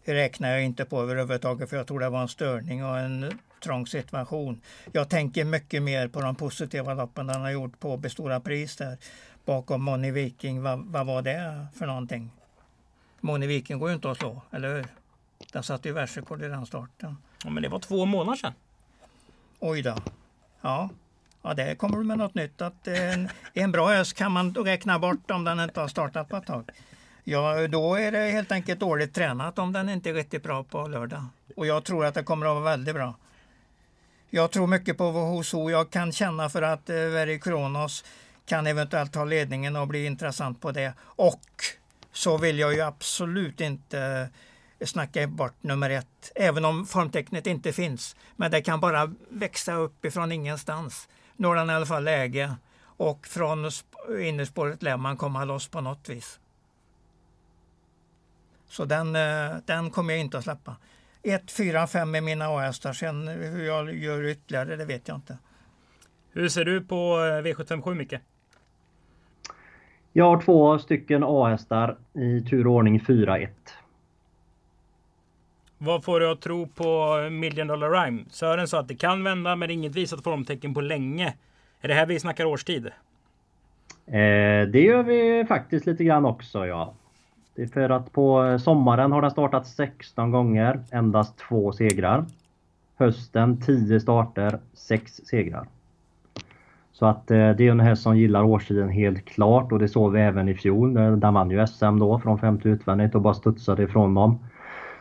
[0.04, 3.38] Det räknar jag inte på överhuvudtaget för jag tror det var en störning och en
[3.62, 4.60] trång situation.
[4.92, 8.98] Jag tänker mycket mer på de positiva loppen han har gjort på Bestora Pris där
[9.44, 10.62] bakom Moni Viking.
[10.62, 12.30] Vad, vad var det för någonting?
[13.20, 14.86] Moni Viking går ju inte att slå, eller hur?
[15.52, 17.16] Den satte ju världsrekord i den starten.
[17.44, 18.52] Ja, men det var två månader sedan.
[19.64, 19.96] Oj då.
[20.60, 20.88] Ja,
[21.42, 22.62] ja det kommer du med något nytt.
[22.62, 26.28] Att eh, en, en bra ös kan man räkna bort om den inte har startat
[26.28, 26.70] på ett tag.
[27.24, 30.86] Ja, då är det helt enkelt dåligt tränat om den inte är riktigt bra på
[30.86, 31.24] lördag.
[31.56, 33.14] Och jag tror att det kommer att vara väldigt bra.
[34.30, 35.70] Jag tror mycket på WHO.
[35.70, 38.04] Jag kan känna för att eh, Very Kronos
[38.46, 40.92] kan eventuellt ta ledningen och bli intressant på det.
[41.00, 41.44] Och
[42.12, 44.28] så vill jag ju absolut inte
[44.86, 48.16] snacka bort nummer ett, även om formtecknet inte finns.
[48.36, 51.08] Men det kan bara växa upp ifrån ingenstans.
[51.36, 52.54] Nu har den i alla fall läge
[52.96, 53.70] och från
[54.20, 56.40] innerspåret lär man komma loss på något vis.
[58.68, 60.76] Så den, eh, den kommer jag inte att släppa.
[61.22, 62.92] 1, 4, 5 är mina A-hästar.
[62.92, 65.38] Sen hur jag gör ytterligare, det vet jag inte.
[66.32, 68.14] Hur ser du på eh, V757 Micke?
[70.12, 73.48] Jag har två stycken A-hästar i tur och ordning 4-1.
[75.84, 78.24] Vad får du att tro på Million Dollar Rhyme?
[78.30, 81.34] Sören sa att det kan vända men inget visat formtecken på länge.
[81.80, 82.86] Är det här vi snackar årstid?
[84.06, 86.94] Eh, det gör vi faktiskt lite grann också ja.
[87.54, 92.24] Det är för att på sommaren har den startat 16 gånger, endast två segrar.
[92.96, 95.66] Hösten 10 starter, 6 segrar.
[96.92, 100.12] Så att eh, det är en häst som gillar årstiden helt klart och det såg
[100.12, 100.96] vi även i fjol.
[100.96, 104.38] Eh, den vann ju SM då från femte utvändigt och bara studsade ifrån dem.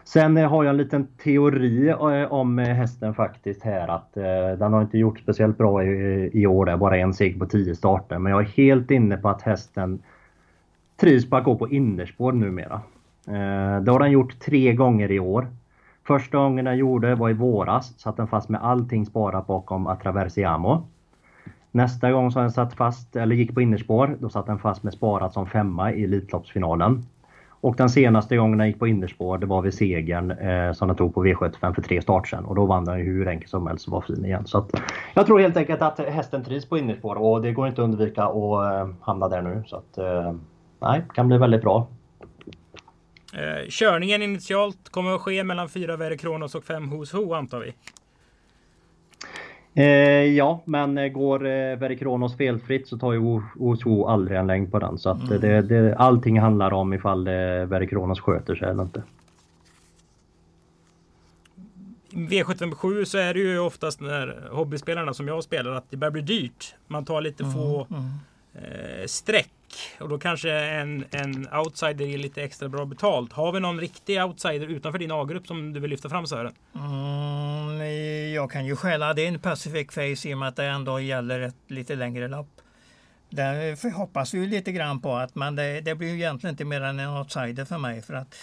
[0.04, 4.14] Sen eh, har jag en liten teori eh, om eh, hästen faktiskt här att
[4.60, 6.66] den har inte gjort speciellt bra i, år.
[6.66, 8.20] Det är bara en seger på 10 starter.
[8.20, 10.04] Men jag är helt inne på att hästen
[11.00, 12.82] trivs på att gå på innerspår numera.
[13.82, 15.48] Det har den gjort tre gånger i år.
[16.08, 20.88] Första gången den gjorde var i våras, satt den fast med allting sparat bakom Atraversiamo.
[21.72, 24.94] Nästa gång som den satt fast, eller gick på innerspår, då satt den fast med
[24.94, 27.04] sparat som femma i Elitloppsfinalen.
[27.62, 30.98] Och den senaste gången han gick på innerspår, det var vid segern eh, som han
[30.98, 32.46] tog på V75 för tre start sen.
[32.46, 34.48] Och då vann han ju hur enkelt som helst och var fin igen.
[34.48, 34.72] Så att,
[35.14, 38.24] jag tror helt enkelt att hästen trivs på innerspår och det går inte att undvika
[38.24, 39.64] att eh, hamna där nu.
[39.68, 40.34] Så att, eh,
[40.80, 41.88] nej, kan bli väldigt bra.
[43.34, 47.60] Eh, körningen initialt kommer att ske mellan fyra Verre Kronos och fem Hos Ho antar
[47.60, 47.74] vi?
[49.74, 49.86] Eh,
[50.36, 54.80] ja, men eh, går eh, Verikronos felfritt så tar ju Oso aldrig en längd på
[54.80, 54.98] den.
[54.98, 55.42] Så att mm.
[55.42, 57.34] det, det, allting handlar om ifall eh,
[57.66, 59.04] Verikronos sköter sig eller inte.
[62.12, 66.22] V757 så är det ju oftast när hobbyspelarna som jag spelar att det börjar bli
[66.22, 66.76] dyrt.
[66.88, 67.56] Man tar lite mm.
[67.56, 68.04] få mm.
[68.54, 69.54] Eh, streck
[70.00, 73.34] och då kanske en, en outsider ger lite extra bra betalt.
[73.34, 76.54] Har vi någon riktig outsider utanför din A-grupp som du vill lyfta fram Sören?
[76.76, 81.40] Mm, jag kan ju stjäla din Pacific Face i och med att det ändå gäller
[81.40, 82.62] ett lite längre lopp.
[83.30, 86.82] Där hoppas vi lite grann på att men det, det blir ju egentligen inte mer
[86.82, 88.36] än en outsider för mig för att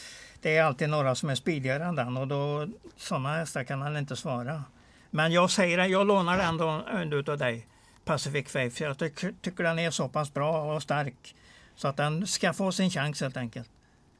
[0.42, 3.96] det är alltid några som är speedigare än den och då sådana hästar kan han
[3.96, 4.62] inte svara.
[5.10, 7.66] Men jag säger jag lånar ändå av dig.
[8.08, 8.82] Pacific Faith.
[8.82, 11.34] Jag tycker, den är så pass bra och stark
[11.76, 13.68] så att den ska få sin chans helt enkelt.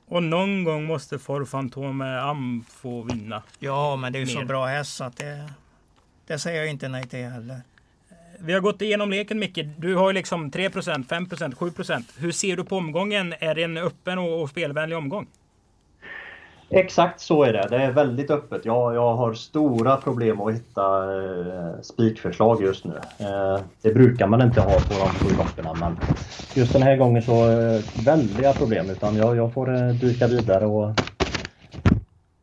[0.06, 3.42] Och någon gång måste For Fantome Am få vinna.
[3.58, 5.52] Ja, men det är ju så bra häst så att det,
[6.26, 7.62] det säger jag inte nej till heller.
[8.38, 9.58] Vi har gått igenom leken Micke.
[9.78, 13.34] Du har ju liksom 3% 5% 7% Hur ser du på omgången?
[13.40, 15.26] Är det en öppen och, och spelvänlig omgång?
[16.70, 17.66] Exakt så är det.
[17.70, 18.64] Det är väldigt öppet.
[18.64, 23.00] Jag, jag har stora problem att hitta eh, spikförslag just nu.
[23.18, 25.96] Eh, det brukar man inte ha på de sju loppen men
[26.54, 28.90] just den här gången så eh, väldiga problem.
[28.90, 31.00] Utan jag, jag får eh, dyka vidare och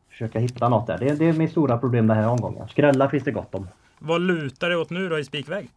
[0.10, 0.98] försöka hitta något där.
[0.98, 2.68] Det, det är mitt stora problem den här omgången.
[2.68, 3.68] Skrälla finns det gott om.
[4.00, 5.70] Vad lutar det åt nu då i spikväg?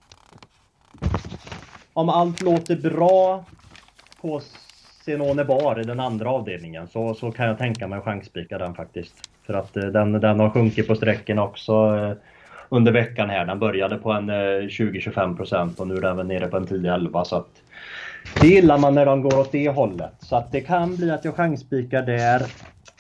[1.93, 3.45] Om allt låter bra
[4.21, 4.41] på
[5.09, 9.15] Zenone Bar i den andra avdelningen så, så kan jag tänka mig chansspika den faktiskt.
[9.47, 12.13] För att eh, den, den har sjunkit på sträcken också eh,
[12.69, 13.47] under veckan här.
[13.47, 17.25] Den började på en 20-25% eh, och nu är den väl nere på en 10-11
[17.25, 17.49] så att
[18.41, 20.13] det gillar man när de går åt det hållet.
[20.19, 22.41] Så att det kan bli att jag chansspikar där.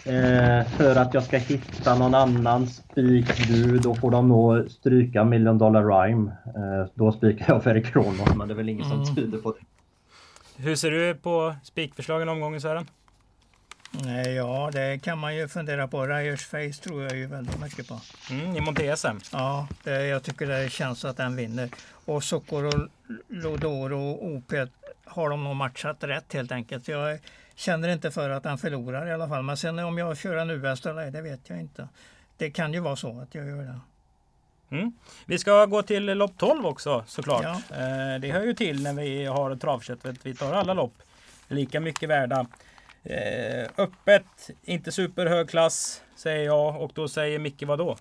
[0.04, 5.24] Eh, för att jag ska hitta någon annan spik nu, då får de nog stryka
[5.24, 6.30] Million Dollar Rhyme.
[6.46, 9.04] Eh, då spikar jag Ferry Kronos, men det är väl inget mm.
[9.04, 9.58] som tyder på det.
[10.60, 12.90] Hur ser du på spikförslagen omgången Sören?
[14.36, 16.06] Ja, det kan man ju fundera på.
[16.06, 18.00] Ryers Face tror jag ju väldigt mycket på.
[18.30, 19.16] Mm, I Monte SM?
[19.32, 21.70] Ja, det, jag tycker det känns att den vinner.
[22.04, 22.88] Och Sokor och
[23.28, 24.52] Lodoro och OP
[25.04, 26.88] har de nog matchat rätt helt enkelt.
[26.88, 27.18] Jag
[27.54, 29.42] känner inte för att den förlorar i alla fall.
[29.42, 31.88] Men sen om jag kör en US eller det vet jag inte.
[32.36, 33.80] Det kan ju vara så att jag gör det.
[34.70, 34.92] Mm.
[35.26, 37.42] Vi ska gå till lopp 12 också såklart.
[37.42, 37.76] Ja.
[37.76, 40.16] Eh, det hör ju till när vi har travköttet.
[40.22, 40.94] Vi tar alla lopp
[41.48, 42.46] lika mycket värda.
[43.04, 47.90] Eh, öppet, inte superhög klass säger jag och då säger Micke vad då?
[47.90, 47.96] Eh,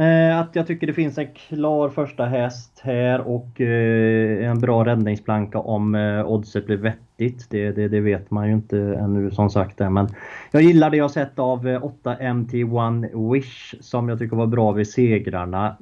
[0.00, 4.84] Eh, att jag tycker det finns en klar första häst här och eh, en bra
[4.84, 7.46] räddningsplanka om eh, oddset blir vettigt.
[7.50, 9.78] Det, det, det, vet man ju inte ännu som sagt.
[9.78, 10.08] Men
[10.50, 14.88] jag gillar det jag sett av 8 MT1 Wish som jag tycker var bra vid
[14.88, 15.76] segrarna.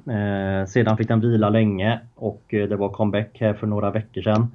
[0.67, 4.47] Sedan fick den vila länge och det var comeback här för några veckor sedan.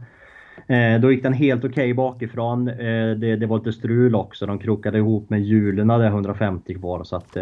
[1.00, 2.64] Då gick den helt okej okay bakifrån.
[2.64, 4.46] Det, det var lite strul också.
[4.46, 7.04] De krokade ihop med hjulen där 150 kvar.
[7.04, 7.36] Så att,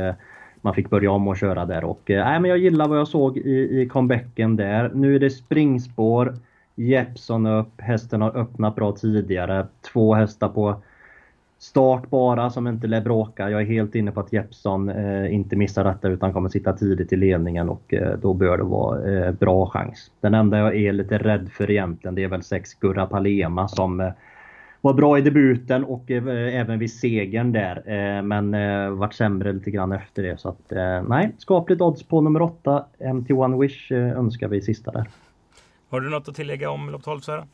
[0.62, 1.84] man fick börja om och köra där.
[1.84, 4.90] Och, äh, men jag gillar vad jag såg i, i comebacken där.
[4.94, 6.34] Nu är det springspår.
[6.74, 7.80] Jeppson upp.
[7.80, 9.66] Hästen har öppnat bra tidigare.
[9.92, 10.82] Två hästar på
[11.58, 13.50] start bara som inte lär bråka.
[13.50, 17.12] Jag är helt inne på att Jeppson eh, inte missar detta utan kommer sitta tidigt
[17.12, 20.10] i ledningen och eh, då bör det vara eh, bra chans.
[20.20, 24.00] Den enda jag är lite rädd för egentligen det är väl sex Gurra Palema som
[24.00, 24.12] eh,
[24.82, 27.76] var bra i debuten och eh, även vid segern där.
[27.76, 30.40] Eh, men eh, vart sämre lite grann efter det.
[30.40, 30.72] Så att
[31.08, 32.84] nej, skapligt odds på nummer 8.
[32.98, 35.08] MT1 Wish önskar vi sista där.
[35.88, 37.46] Har du något att tillägga om lopp 12 Sören?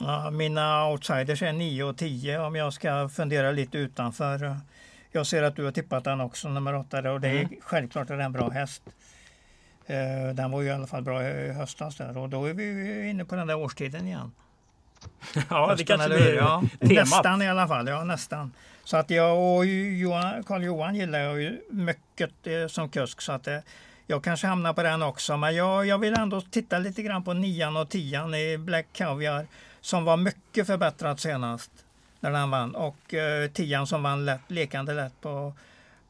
[0.00, 4.56] Ja, mina outsiders är 9 och 10 om jag ska fundera lite utanför.
[5.12, 7.12] Jag ser att du har tippat den också, nummer 8.
[7.12, 7.48] Och det är mm.
[7.60, 8.82] självklart är det en bra häst.
[10.34, 13.24] Den var ju i alla fall bra i höstas där och då är vi inne
[13.24, 14.32] på den där årstiden igen.
[15.50, 18.52] Ja, Hösten, det kanske blir ja, Nästan i alla fall, ja nästan.
[18.84, 19.64] Så att jag och
[20.46, 23.48] Karl-Johan gillar jag ju mycket eh, som kusk så att
[24.06, 25.36] jag kanske hamnar på den också.
[25.36, 29.46] Men jag, jag vill ändå titta lite grann på nian och tian i Black Caviar
[29.80, 31.70] som var mycket förbättrat senast
[32.20, 32.74] när den vann.
[32.74, 35.52] Och eh, tian som vann lätt, lekande lätt på,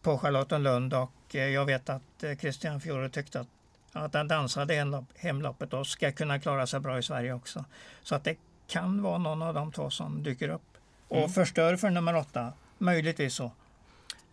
[0.02, 0.94] på Charlottenlund.
[0.94, 3.48] Och eh, jag vet att eh, Christian Fiore tyckte att,
[3.92, 7.64] att den dansade hemloppet och ska kunna klara sig bra i Sverige också.
[8.02, 8.36] Så att det
[8.66, 10.62] kan vara någon av de två som dyker upp.
[11.08, 11.30] Och mm.
[11.30, 12.52] förstör för nummer åtta.
[12.78, 13.50] Möjligtvis så.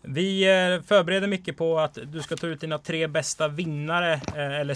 [0.02, 4.60] Vi eh, förbereder mycket på att du ska ta ut dina tre bästa vinnare eh,
[4.60, 4.74] eller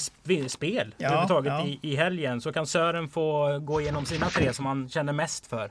[0.48, 1.66] spel ja, överhuvudtaget ja.
[1.66, 2.42] I, i helgen.
[2.42, 5.70] Så kan Sören få gå igenom sina tre som han känner mest för.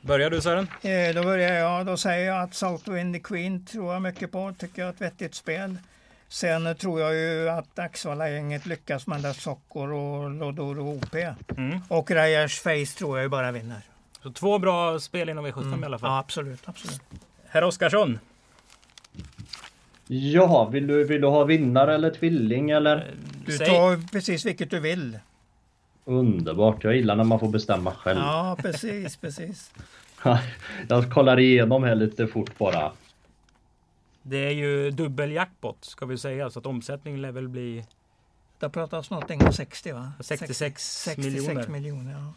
[0.00, 0.68] Börjar du Sören?
[0.82, 1.86] Eh, då börjar jag.
[1.86, 4.54] Då säger jag att Southwind the Queen tror jag mycket på.
[4.58, 5.76] Tycker jag är ett vettigt spel.
[6.28, 11.14] Sen tror jag ju att Axvalla-gänget lyckas med där Sockor och Lodoro OP.
[11.56, 11.80] Mm.
[11.88, 13.80] Och Rajers Face tror jag ju bara vinner.
[14.22, 15.82] Så två bra spel inom V75 mm.
[15.82, 16.10] i alla fall?
[16.10, 16.60] Ja, absolut.
[16.64, 17.00] absolut.
[17.48, 18.18] Herr Oskarsson?
[20.06, 22.96] Ja, vill du, vill du ha vinnare eller tvilling eller?
[22.96, 23.02] Eh,
[23.46, 25.18] du tar precis vilket du vill.
[26.04, 28.18] Underbart, jag gillar när man får bestämma själv.
[28.18, 29.70] Ja, precis, precis.
[30.88, 32.92] jag kollar igenom här lite fort bara.
[34.28, 37.84] Det är ju dubbel jackpot ska vi säga så att omsättningen lär väl bli...
[38.58, 40.12] Det pratas någonting om 60 va?
[40.20, 41.68] 66, 66 miljoner.
[41.68, 42.34] miljoner ja.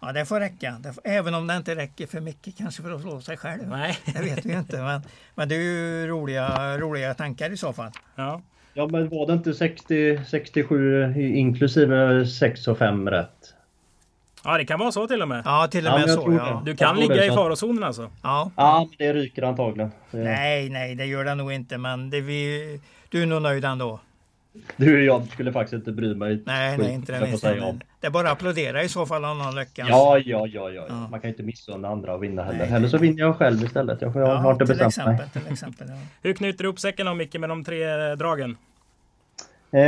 [0.00, 0.76] ja, det får räcka.
[0.80, 3.68] Det får, även om det inte räcker för mycket kanske för att slå sig själv.
[3.68, 3.98] Nej.
[4.04, 4.82] Det vet vi inte.
[4.82, 5.02] Men,
[5.34, 7.90] men det är ju roliga, roliga tankar i så fall.
[8.14, 8.42] Ja.
[8.74, 13.54] Ja men var det inte 60, 67 inklusive 6 och 5 rätt?
[14.44, 15.42] Ja, det kan vara så till och med.
[15.44, 16.32] Ja, till och med ja, så.
[16.32, 16.62] Ja.
[16.64, 18.10] Du kan ligga i farozonen alltså?
[18.22, 18.50] Ja.
[18.56, 19.90] Ja, men det ryker antagligen.
[20.10, 20.18] Det...
[20.18, 21.78] Nej, nej, det gör det nog inte.
[21.78, 22.80] Men det vi...
[23.08, 24.00] du är nog nöjd ändå.
[24.76, 26.42] Du, jag skulle faktiskt inte bry mig.
[26.46, 27.54] Nej, nej, inte det minsta.
[28.00, 29.88] Det är bara att applådera i så fall om någon lyckas.
[29.88, 31.08] Ja, ja, ja, ja, ja.
[31.10, 32.58] Man kan inte missunna andra att vinna heller.
[32.58, 32.72] Nej.
[32.72, 34.02] Eller så vinner jag själv istället.
[34.02, 35.28] Jag, jag har inte bestämt exempel, mig.
[35.32, 35.96] Till exempel, ja.
[36.22, 38.56] Hur knyter du upp säcken då Micke med de tre dragen?
[39.70, 39.80] Eh,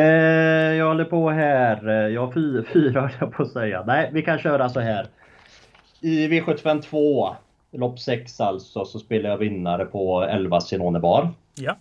[0.77, 2.09] jag håller på här.
[2.09, 3.85] Jag har fyra, fyra jag på att säga.
[3.87, 5.07] Nej, vi kan köra så här.
[6.01, 7.37] I V75 2,
[7.71, 11.31] lopp 6 alltså, så spelar jag vinnare på 11 Sinone Bar.
[11.55, 11.77] Ja.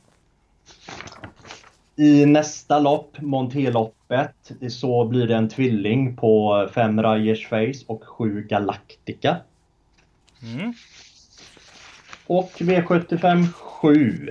[1.95, 8.41] I nästa lopp, Monteloppet, så blir det en tvilling på 5 Rajers Face och 7
[8.41, 9.37] Galactica.
[10.41, 10.73] Mm.
[12.27, 14.29] Och V75 7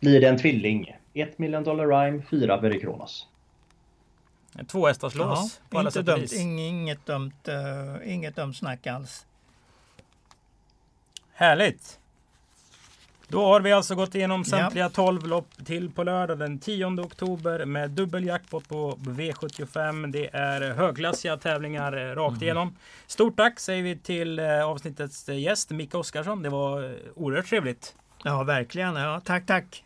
[0.00, 0.95] blir det en tvilling.
[1.16, 3.28] 1 million dollar rhyme, 4 Very Kronos.
[4.68, 6.32] Två hästars lås på alla sätt vis.
[6.40, 9.26] Inget dumt, uh, inget dumt snack alls.
[11.32, 11.98] Härligt!
[13.28, 17.64] Då har vi alltså gått igenom samtliga 12 lopp till på lördag den 10 oktober
[17.64, 20.06] med dubbel jackpot på V75.
[20.12, 22.42] Det är högklassiga tävlingar eh, rakt mm.
[22.42, 22.76] igenom.
[23.06, 26.42] Stort tack säger vi till eh, avsnittets gäst Micke Oskarsson.
[26.42, 27.94] Det var oerhört trevligt.
[28.24, 28.96] Ja, verkligen.
[28.96, 29.84] Ja, tack, tack.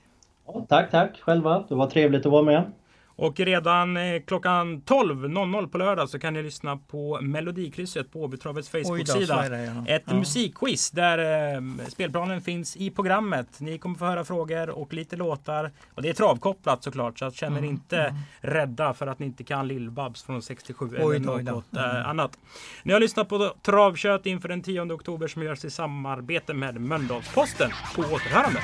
[0.55, 1.64] Ja, tack, tack själva.
[1.68, 2.72] Det var trevligt att vara med.
[3.20, 8.68] Och redan eh, klockan 12.00 på lördag så kan ni lyssna på Melodikrysset på Åbytravets
[8.68, 9.64] Facebook-sida.
[9.64, 9.86] Ja.
[9.86, 10.14] Ett ja.
[10.14, 13.61] musikquiz där eh, spelplanen finns i programmet.
[13.61, 15.70] Ni kommer få höra frågor och lite låtar.
[15.94, 17.70] Och det är travkopplat såklart så att känner mm.
[17.70, 18.16] inte mm.
[18.40, 22.07] rädda för att ni inte kan Lill-Babs från 67 oj, eller något oj, mm.
[22.07, 22.38] annat.
[22.82, 27.70] Ni har lyssnat på Travkött inför den 10 oktober som görs i samarbete med Mölndalsposten.
[27.96, 28.61] På återhörande!